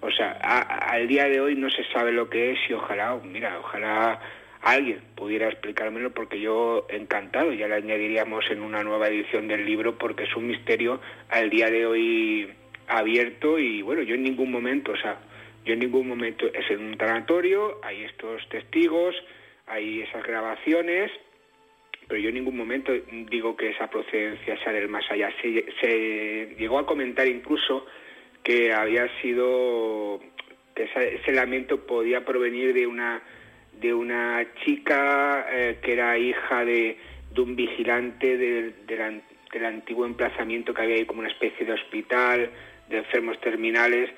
O 0.00 0.10
sea, 0.10 0.32
al 0.32 1.06
día 1.08 1.24
de 1.24 1.40
hoy 1.40 1.54
no 1.56 1.68
se 1.68 1.84
sabe 1.92 2.12
lo 2.12 2.30
que 2.30 2.52
es 2.52 2.58
y 2.68 2.72
ojalá, 2.72 3.18
mira, 3.22 3.58
ojalá 3.58 4.18
alguien 4.62 5.00
pudiera 5.14 5.48
explicármelo 5.48 6.10
porque 6.12 6.40
yo 6.40 6.86
encantado, 6.88 7.52
ya 7.52 7.68
le 7.68 7.76
añadiríamos 7.76 8.50
en 8.50 8.62
una 8.62 8.82
nueva 8.82 9.08
edición 9.08 9.46
del 9.48 9.64
libro 9.66 9.98
porque 9.98 10.24
es 10.24 10.34
un 10.36 10.46
misterio 10.46 11.00
al 11.28 11.50
día 11.50 11.70
de 11.70 11.84
hoy 11.84 12.50
abierto 12.88 13.58
y 13.58 13.82
bueno, 13.82 14.02
yo 14.02 14.14
en 14.14 14.22
ningún 14.22 14.50
momento, 14.50 14.92
o 14.92 14.96
sea, 14.96 15.18
yo 15.64 15.74
en 15.74 15.80
ningún 15.80 16.08
momento 16.08 16.46
es 16.46 16.70
en 16.70 16.80
un 16.80 16.96
tanatorio, 16.96 17.78
hay 17.82 18.04
estos 18.04 18.48
testigos, 18.48 19.14
hay 19.66 20.00
esas 20.02 20.24
grabaciones, 20.24 21.10
pero 22.08 22.20
yo 22.20 22.30
en 22.30 22.36
ningún 22.36 22.56
momento 22.56 22.92
digo 23.30 23.56
que 23.56 23.70
esa 23.70 23.88
procedencia 23.88 24.58
sea 24.64 24.72
del 24.72 24.88
más 24.88 25.08
allá. 25.10 25.30
Se, 25.40 26.56
llegó 26.58 26.78
a 26.78 26.86
comentar 26.86 27.28
incluso 27.28 27.86
que 28.42 28.72
había 28.72 29.06
sido 29.20 30.20
que 30.74 30.84
ese 30.84 31.32
lamento 31.32 31.86
podía 31.86 32.24
provenir 32.24 32.74
de 32.74 32.86
una 32.86 33.22
de 33.80 33.94
una 33.94 34.46
chica 34.64 35.46
eh, 35.50 35.78
que 35.82 35.92
era 35.92 36.18
hija 36.18 36.64
de, 36.64 36.98
de 37.32 37.40
un 37.40 37.56
vigilante 37.56 38.36
del, 38.36 38.74
del 38.86 39.64
antiguo 39.64 40.04
emplazamiento 40.04 40.74
que 40.74 40.82
había 40.82 40.96
ahí 40.96 41.06
como 41.06 41.20
una 41.20 41.30
especie 41.30 41.64
de 41.64 41.72
hospital 41.72 42.50
de 42.88 42.98
enfermos 42.98 43.40
terminales 43.40 44.10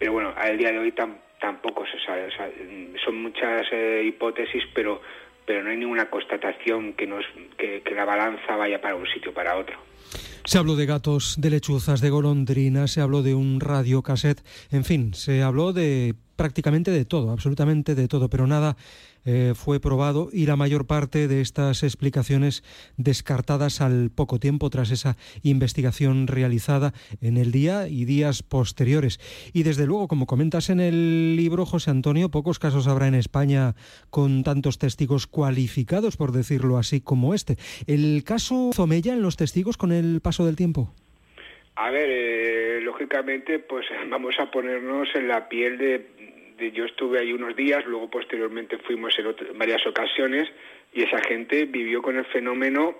pero 0.00 0.14
bueno, 0.14 0.32
al 0.34 0.56
día 0.56 0.72
de 0.72 0.78
hoy 0.78 0.94
tampoco 1.38 1.84
se 1.84 2.00
sabe. 2.04 2.30
son 3.04 3.22
muchas 3.22 3.66
eh, 3.70 4.02
hipótesis, 4.06 4.64
pero, 4.74 5.02
pero 5.44 5.62
no 5.62 5.68
hay 5.68 5.76
ninguna 5.76 6.08
constatación 6.08 6.94
que, 6.94 7.06
nos, 7.06 7.22
que, 7.58 7.82
que 7.82 7.94
la 7.94 8.06
balanza 8.06 8.56
vaya 8.56 8.80
para 8.80 8.96
un 8.96 9.06
sitio 9.06 9.30
o 9.30 9.34
para 9.34 9.58
otro. 9.58 9.76
Se 10.46 10.56
habló 10.56 10.74
de 10.74 10.86
gatos, 10.86 11.36
de 11.38 11.50
lechuzas, 11.50 12.00
de 12.00 12.08
golondrinas, 12.08 12.92
se 12.92 13.02
habló 13.02 13.22
de 13.22 13.34
un 13.34 13.60
radio 13.60 14.00
cassette, 14.00 14.40
en 14.72 14.84
fin, 14.84 15.12
se 15.12 15.42
habló 15.42 15.74
de 15.74 16.14
prácticamente 16.34 16.90
de 16.90 17.04
todo, 17.04 17.30
absolutamente 17.30 17.94
de 17.94 18.08
todo, 18.08 18.30
pero 18.30 18.46
nada 18.46 18.74
eh, 19.24 19.52
fue 19.54 19.80
probado 19.80 20.28
y 20.32 20.46
la 20.46 20.56
mayor 20.56 20.86
parte 20.86 21.28
de 21.28 21.40
estas 21.40 21.82
explicaciones 21.82 22.62
descartadas 22.96 23.80
al 23.80 24.10
poco 24.10 24.38
tiempo 24.38 24.70
tras 24.70 24.90
esa 24.90 25.16
investigación 25.42 26.26
realizada 26.26 26.92
en 27.20 27.36
el 27.36 27.52
día 27.52 27.88
y 27.88 28.04
días 28.04 28.42
posteriores. 28.42 29.20
Y 29.52 29.62
desde 29.62 29.86
luego, 29.86 30.08
como 30.08 30.26
comentas 30.26 30.70
en 30.70 30.80
el 30.80 31.36
libro, 31.36 31.66
José 31.66 31.90
Antonio, 31.90 32.30
pocos 32.30 32.58
casos 32.58 32.86
habrá 32.86 33.08
en 33.08 33.14
España 33.14 33.74
con 34.10 34.42
tantos 34.42 34.78
testigos 34.78 35.26
cualificados, 35.26 36.16
por 36.16 36.32
decirlo 36.32 36.78
así, 36.78 37.00
como 37.00 37.34
este. 37.34 37.56
¿El 37.86 38.22
caso 38.24 38.70
Zomella 38.72 39.12
en 39.12 39.22
los 39.22 39.36
testigos 39.36 39.76
con 39.76 39.92
el 39.92 40.20
paso 40.20 40.46
del 40.46 40.56
tiempo? 40.56 40.92
A 41.76 41.90
ver, 41.90 42.08
eh, 42.10 42.80
lógicamente, 42.82 43.58
pues 43.58 43.86
vamos 44.10 44.34
a 44.38 44.50
ponernos 44.50 45.08
en 45.14 45.28
la 45.28 45.48
piel 45.48 45.78
de, 45.78 46.39
Yo 46.68 46.84
estuve 46.84 47.20
ahí 47.20 47.32
unos 47.32 47.56
días, 47.56 47.84
luego 47.86 48.10
posteriormente 48.10 48.78
fuimos 48.78 49.18
en, 49.18 49.58
varias 49.58 49.86
ocasiones 49.86 50.48
y 50.92 51.02
esa 51.02 51.18
gente 51.22 51.64
vivió 51.64 52.02
con 52.02 52.16
el 52.16 52.24
fenómeno 52.26 52.96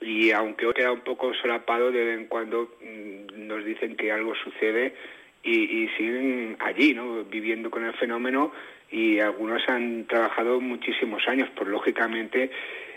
y 0.00 0.30
aunque 0.30 0.72
queda 0.74 0.92
un 0.92 1.00
poco 1.00 1.34
solapado, 1.34 1.90
de 1.90 2.04
vez 2.04 2.18
en 2.20 2.26
cuando 2.26 2.76
mm, 2.80 3.46
nos 3.48 3.64
dicen 3.64 3.96
que 3.96 4.12
algo 4.12 4.34
sucede 4.36 4.94
y, 5.42 5.88
siguen 5.96 6.56
allí, 6.60 6.94
¿no? 6.94 7.24
Viviendo 7.24 7.70
con 7.70 7.84
el 7.84 7.94
fenómeno 7.94 8.52
y 8.90 9.18
algunos 9.18 9.66
han 9.68 10.06
trabajado 10.06 10.60
muchísimos 10.60 11.26
años, 11.26 11.48
pues 11.54 11.68
lógicamente 11.68 12.50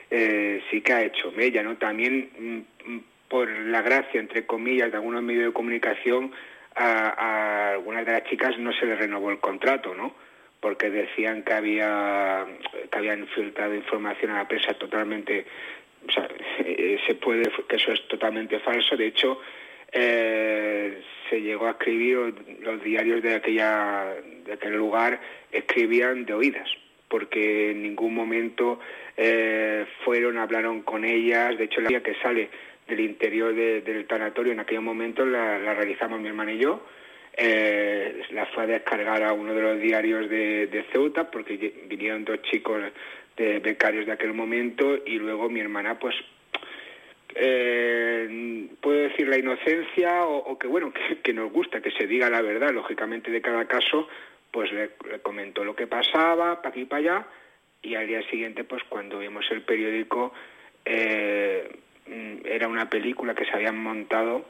eh, 0.09 0.61
sí 0.69 0.81
que 0.81 0.93
ha 0.93 1.03
hecho 1.03 1.31
mella, 1.31 1.63
¿no? 1.63 1.77
También 1.77 2.65
mm, 2.85 2.97
por 3.29 3.49
la 3.49 3.81
gracia, 3.81 4.19
entre 4.19 4.45
comillas, 4.45 4.91
de 4.91 4.97
algunos 4.97 5.23
medios 5.23 5.45
de 5.45 5.53
comunicación, 5.53 6.31
a, 6.75 7.71
algunas 7.73 8.05
de 8.05 8.11
las 8.13 8.23
chicas 8.25 8.57
no 8.57 8.71
se 8.73 8.85
les 8.85 8.97
renovó 8.97 9.31
el 9.31 9.39
contrato, 9.39 9.93
¿no? 9.93 10.15
Porque 10.59 10.89
decían 10.89 11.43
que 11.43 11.53
había 11.53 12.45
que 12.91 12.97
habían 12.97 13.27
filtrado 13.27 13.73
información 13.73 14.31
a 14.31 14.37
la 14.37 14.47
prensa 14.47 14.73
totalmente, 14.75 15.45
o 16.07 16.11
sea, 16.11 16.27
se 17.07 17.15
puede 17.15 17.51
que 17.67 17.75
eso 17.75 17.91
es 17.91 18.07
totalmente 18.07 18.59
falso. 18.59 18.95
De 18.95 19.07
hecho, 19.07 19.39
eh, 19.91 21.01
se 21.29 21.41
llegó 21.41 21.67
a 21.67 21.71
escribir 21.71 22.33
los 22.61 22.83
diarios 22.83 23.21
de 23.21 23.35
aquella 23.35 24.15
de 24.45 24.53
aquel 24.53 24.75
lugar 24.75 25.19
escribían 25.51 26.25
de 26.25 26.33
oídas 26.33 26.69
porque 27.09 27.71
en 27.71 27.83
ningún 27.83 28.15
momento 28.15 28.79
eh, 29.17 29.85
fueron 30.05 30.37
hablaron 30.37 30.81
con 30.81 31.03
ellas 31.03 31.57
de 31.57 31.65
hecho 31.65 31.81
la 31.81 31.99
que 32.01 32.15
sale 32.15 32.49
del 32.91 32.99
interior 32.99 33.55
del 33.55 34.05
tanatorio 34.05 34.53
en 34.53 34.59
aquel 34.59 34.81
momento 34.81 35.25
la, 35.25 35.57
realizamos 35.57 36.19
mi 36.19 36.27
hermana 36.27 36.51
y 36.51 36.59
yo. 36.59 36.85
Eh, 37.37 38.23
la 38.31 38.45
fue 38.47 38.63
a 38.63 38.67
descargar 38.67 39.23
a 39.23 39.31
uno 39.31 39.53
de 39.53 39.61
los 39.61 39.79
diarios 39.79 40.29
de, 40.29 40.85
Ceuta 40.91 41.31
porque 41.31 41.73
vinieron 41.87 42.25
dos 42.25 42.41
chicos 42.41 42.81
de 43.37 43.59
becarios 43.59 44.05
de 44.05 44.11
aquel 44.11 44.33
momento 44.33 44.97
y 45.05 45.17
luego 45.17 45.49
mi 45.49 45.61
hermana 45.61 45.97
pues 45.97 46.13
eh, 47.33 48.67
puedo 48.81 49.03
decir 49.03 49.29
la 49.29 49.37
inocencia 49.37 50.25
o, 50.25 50.59
que 50.59 50.67
bueno 50.67 50.91
que, 51.23 51.33
nos 51.33 51.49
gusta 51.53 51.79
que 51.79 51.91
se 51.91 52.05
diga 52.05 52.29
la 52.29 52.41
verdad 52.41 52.71
lógicamente 52.73 53.31
de 53.31 53.41
cada 53.41 53.65
caso 53.65 54.09
pues 54.51 54.69
le, 54.73 54.89
comentó 55.21 55.63
lo 55.63 55.73
que 55.73 55.87
pasaba 55.87 56.61
para 56.61 56.69
aquí 56.69 56.83
para 56.83 56.99
allá 56.99 57.27
y 57.81 57.95
al 57.95 58.07
día 58.07 58.29
siguiente 58.29 58.65
pues 58.65 58.83
cuando 58.89 59.19
vimos 59.19 59.45
el 59.51 59.61
periódico 59.61 60.33
eh, 60.83 61.69
era 62.55 62.67
una 62.67 62.89
película 62.89 63.33
que 63.33 63.45
se 63.45 63.51
habían 63.51 63.81
montado 63.81 64.45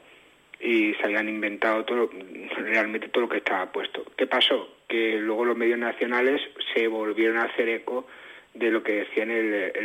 y 0.60 0.94
se 0.94 1.04
habían 1.04 1.28
inventado 1.28 1.84
todo 1.84 2.10
realmente 2.56 3.08
todo 3.08 3.22
lo 3.22 3.28
que 3.28 3.38
estaba 3.38 3.70
puesto. 3.72 4.04
¿Qué 4.16 4.26
pasó? 4.26 4.76
Que 4.88 5.16
luego 5.18 5.44
los 5.44 5.56
medios 5.56 5.78
nacionales 5.78 6.40
se 6.74 6.86
volvieron 6.86 7.38
a 7.38 7.44
hacer 7.44 7.68
eco 7.68 8.06
de 8.54 8.70
lo 8.70 8.82
que 8.82 9.04
decían 9.04 9.30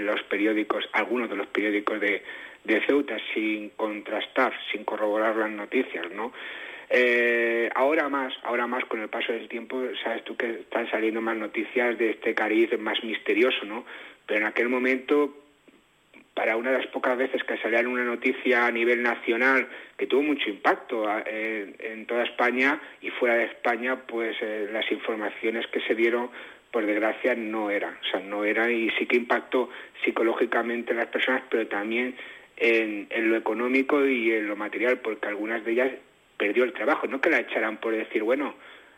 los 0.05 0.21
periódicos, 0.23 0.87
algunos 0.93 1.29
de 1.29 1.35
los 1.35 1.47
periódicos 1.47 1.99
de, 1.99 2.21
de 2.63 2.85
Ceuta, 2.85 3.17
sin 3.33 3.69
contrastar, 3.71 4.53
sin 4.71 4.83
corroborar 4.83 5.35
las 5.35 5.49
noticias, 5.49 6.11
¿no? 6.11 6.33
Eh, 6.89 7.69
ahora 7.75 8.07
más, 8.07 8.33
ahora 8.43 8.67
más 8.67 8.85
con 8.85 9.01
el 9.01 9.09
paso 9.09 9.33
del 9.33 9.49
tiempo, 9.49 9.81
sabes 10.03 10.23
tú 10.23 10.37
que 10.37 10.61
están 10.61 10.89
saliendo 10.89 11.21
más 11.21 11.35
noticias 11.35 11.97
de 11.97 12.11
este 12.11 12.33
cariz 12.33 12.77
más 12.79 13.03
misterioso, 13.03 13.65
¿no? 13.65 13.85
Pero 14.25 14.41
en 14.41 14.45
aquel 14.45 14.69
momento 14.69 15.33
para 16.37 16.55
una 16.55 16.69
de 16.69 16.77
las 16.77 16.87
pocas 16.87 17.17
veces 17.17 17.43
que 17.43 17.57
salía 17.57 17.79
una 17.79 18.03
noticia 18.03 18.67
a 18.67 18.71
nivel 18.71 19.01
nacional 19.01 19.67
que 19.97 20.05
tuvo 20.05 20.21
mucho 20.21 20.51
impacto 20.51 21.03
en, 21.25 22.05
toda 22.05 22.25
España 22.25 22.79
y 23.01 23.09
fuera 23.09 23.33
de 23.33 23.45
España, 23.45 23.97
pues 24.05 24.37
eh, 24.41 24.69
las 24.71 24.89
informaciones 24.91 25.65
que 25.65 25.81
se 25.81 25.95
dieron, 25.95 26.29
por 26.69 26.85
desgracia, 26.85 27.33
no 27.33 27.71
eran. 27.71 27.95
O 27.95 28.11
sea, 28.11 28.19
no 28.19 28.45
eran 28.45 28.71
y 28.71 28.91
sí 28.91 29.07
que 29.07 29.17
impactó 29.17 29.71
psicológicamente 30.05 30.91
en 30.91 30.97
las 30.97 31.07
personas, 31.07 31.41
pero 31.49 31.65
también 31.65 32.15
en, 32.55 33.07
lo 33.31 33.35
económico 33.35 34.05
y 34.05 34.31
en 34.31 34.47
lo 34.47 34.55
material, 34.55 34.99
porque 34.99 35.27
algunas 35.27 35.65
de 35.65 35.71
ellas 35.71 35.91
perdió 36.37 36.65
el 36.65 36.73
trabajo. 36.73 37.07
No 37.07 37.19
que 37.19 37.31
la 37.31 37.39
echaran 37.39 37.77
por 37.77 37.95
decir, 37.95 38.21
bueno, 38.21 38.53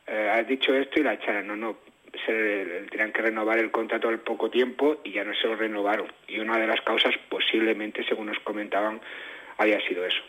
eh, 0.07 0.29
has 0.29 0.45
dicho 0.45 0.75
esto 0.75 0.99
y 0.99 1.03
la 1.03 1.13
echaran. 1.13 1.47
No, 1.47 1.55
no, 1.55 1.77
se 2.25 2.85
tenían 2.89 3.11
que 3.11 3.21
renovar 3.21 3.59
el 3.59 3.71
contrato 3.71 4.09
al 4.09 4.19
poco 4.19 4.49
tiempo 4.49 4.99
y 5.03 5.11
ya 5.13 5.23
no 5.23 5.33
se 5.33 5.47
lo 5.47 5.55
renovaron. 5.55 6.11
Y 6.27 6.39
una 6.39 6.57
de 6.57 6.67
las 6.67 6.81
causas 6.81 7.15
posiblemente, 7.29 8.03
según 8.03 8.27
nos 8.27 8.39
comentaban, 8.39 9.01
había 9.57 9.79
sido 9.87 10.05
eso. 10.05 10.21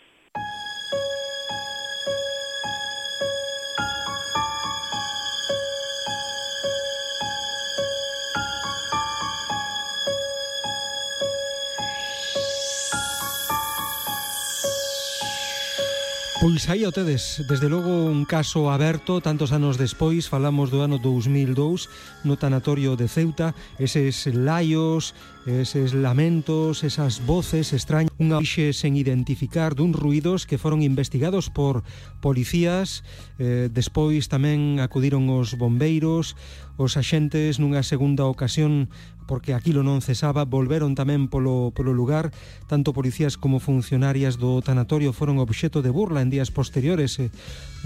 Pois 16.50 16.66
aí 16.68 16.82
o 16.82 16.90
tedes, 16.90 17.46
desde 17.46 17.70
logo 17.70 18.10
un 18.10 18.26
caso 18.26 18.74
aberto. 18.74 19.22
Tantos 19.22 19.54
anos 19.54 19.78
despois, 19.78 20.26
falamos 20.26 20.66
do 20.66 20.82
ano 20.82 20.98
2002 20.98 22.26
no 22.26 22.34
tanatorio 22.34 22.98
de 22.98 23.06
Ceuta, 23.06 23.54
eses 23.78 24.26
laios 24.34 25.14
Eses 25.46 25.94
lamentos, 25.94 26.85
esas 26.85 27.24
voces 27.24 27.72
extrañas, 27.72 28.12
unha 28.20 28.44
vixe 28.44 28.76
sen 28.76 28.92
identificar 29.00 29.72
dun 29.72 29.96
ruidos 29.96 30.44
que 30.44 30.61
foron 30.61 30.85
investigados 30.85 31.48
por 31.48 31.81
policías, 32.20 33.00
eh, 33.40 33.72
despois 33.72 34.29
tamén 34.29 34.85
acudiron 34.85 35.33
os 35.33 35.57
bombeiros, 35.57 36.37
os 36.76 37.00
axentes 37.00 37.57
nunha 37.57 37.81
segunda 37.81 38.29
ocasión 38.29 38.92
porque 39.24 39.57
aquilo 39.57 39.81
non 39.81 40.05
cesaba, 40.05 40.44
volveron 40.44 40.92
tamén 40.92 41.33
polo, 41.33 41.72
polo 41.72 41.96
lugar, 41.96 42.37
tanto 42.68 42.92
policías 42.92 43.40
como 43.40 43.64
funcionarias 43.64 44.37
do 44.37 44.61
tanatorio 44.61 45.16
foron 45.16 45.40
obxeto 45.40 45.81
de 45.81 45.88
burla 45.88 46.20
en 46.20 46.29
días 46.29 46.53
posteriores. 46.53 47.16
Eh, 47.16 47.33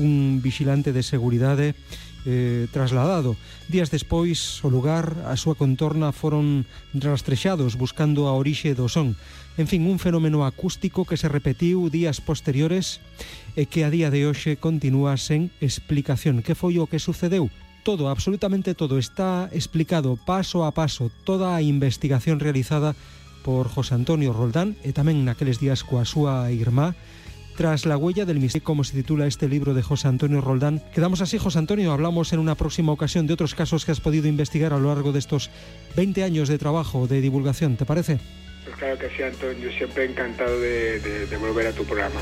un 0.02 0.42
vigilante 0.42 0.90
de 0.90 1.06
seguridade 1.06 1.78
eh, 2.24 2.66
trasladado. 2.72 3.36
Días 3.68 3.92
despois, 3.92 4.60
o 4.64 4.68
lugar, 4.72 5.12
a 5.28 5.36
súa 5.36 5.54
contorna 5.54 6.12
foron 6.12 6.64
rastrexados 6.96 7.76
buscando 7.76 8.26
a 8.26 8.36
orixe 8.36 8.72
do 8.72 8.88
son. 8.88 9.16
En 9.54 9.70
fin, 9.70 9.86
un 9.86 10.02
fenómeno 10.02 10.42
acústico 10.42 11.06
que 11.06 11.20
se 11.20 11.30
repetiu 11.30 11.86
días 11.92 12.18
posteriores 12.18 12.98
e 13.54 13.70
que 13.70 13.86
a 13.86 13.92
día 13.92 14.10
de 14.10 14.26
hoxe 14.26 14.58
continúa 14.58 15.14
sen 15.14 15.54
explicación. 15.62 16.42
Que 16.42 16.58
foi 16.58 16.80
o 16.82 16.88
que 16.90 16.98
sucedeu? 16.98 17.52
Todo, 17.84 18.08
absolutamente 18.08 18.72
todo, 18.72 18.96
está 18.96 19.52
explicado 19.52 20.16
paso 20.16 20.64
a 20.64 20.72
paso 20.72 21.12
toda 21.28 21.52
a 21.52 21.60
investigación 21.60 22.40
realizada 22.40 22.96
por 23.44 23.68
José 23.68 23.94
Antonio 23.94 24.32
Roldán 24.32 24.74
e 24.80 24.96
tamén 24.96 25.22
naqueles 25.22 25.60
días 25.60 25.84
coa 25.84 26.08
súa 26.08 26.48
irmá 26.48 26.96
tras 27.56 27.86
la 27.86 27.96
huella 27.96 28.24
del 28.24 28.40
misterio, 28.40 28.64
como 28.64 28.84
se 28.84 28.94
titula 28.94 29.26
este 29.26 29.48
libro 29.48 29.74
de 29.74 29.82
José 29.82 30.08
Antonio 30.08 30.40
Roldán. 30.40 30.82
Quedamos 30.92 31.20
así, 31.20 31.38
José 31.38 31.58
Antonio, 31.58 31.92
hablamos 31.92 32.32
en 32.32 32.38
una 32.38 32.54
próxima 32.54 32.92
ocasión 32.92 33.26
de 33.26 33.34
otros 33.34 33.54
casos 33.54 33.84
que 33.84 33.92
has 33.92 34.00
podido 34.00 34.28
investigar 34.28 34.72
a 34.72 34.78
lo 34.78 34.88
largo 34.88 35.12
de 35.12 35.18
estos 35.18 35.50
20 35.96 36.24
años 36.24 36.48
de 36.48 36.58
trabajo, 36.58 37.06
de 37.06 37.20
divulgación, 37.20 37.76
¿te 37.76 37.84
parece? 37.84 38.18
Pues 38.64 38.76
claro 38.76 38.98
que 38.98 39.08
sí, 39.16 39.22
Antonio, 39.22 39.70
siempre 39.76 40.04
encantado 40.04 40.58
de, 40.60 41.00
de 41.00 41.36
volver 41.36 41.66
a 41.66 41.72
tu 41.72 41.84
programa. 41.84 42.20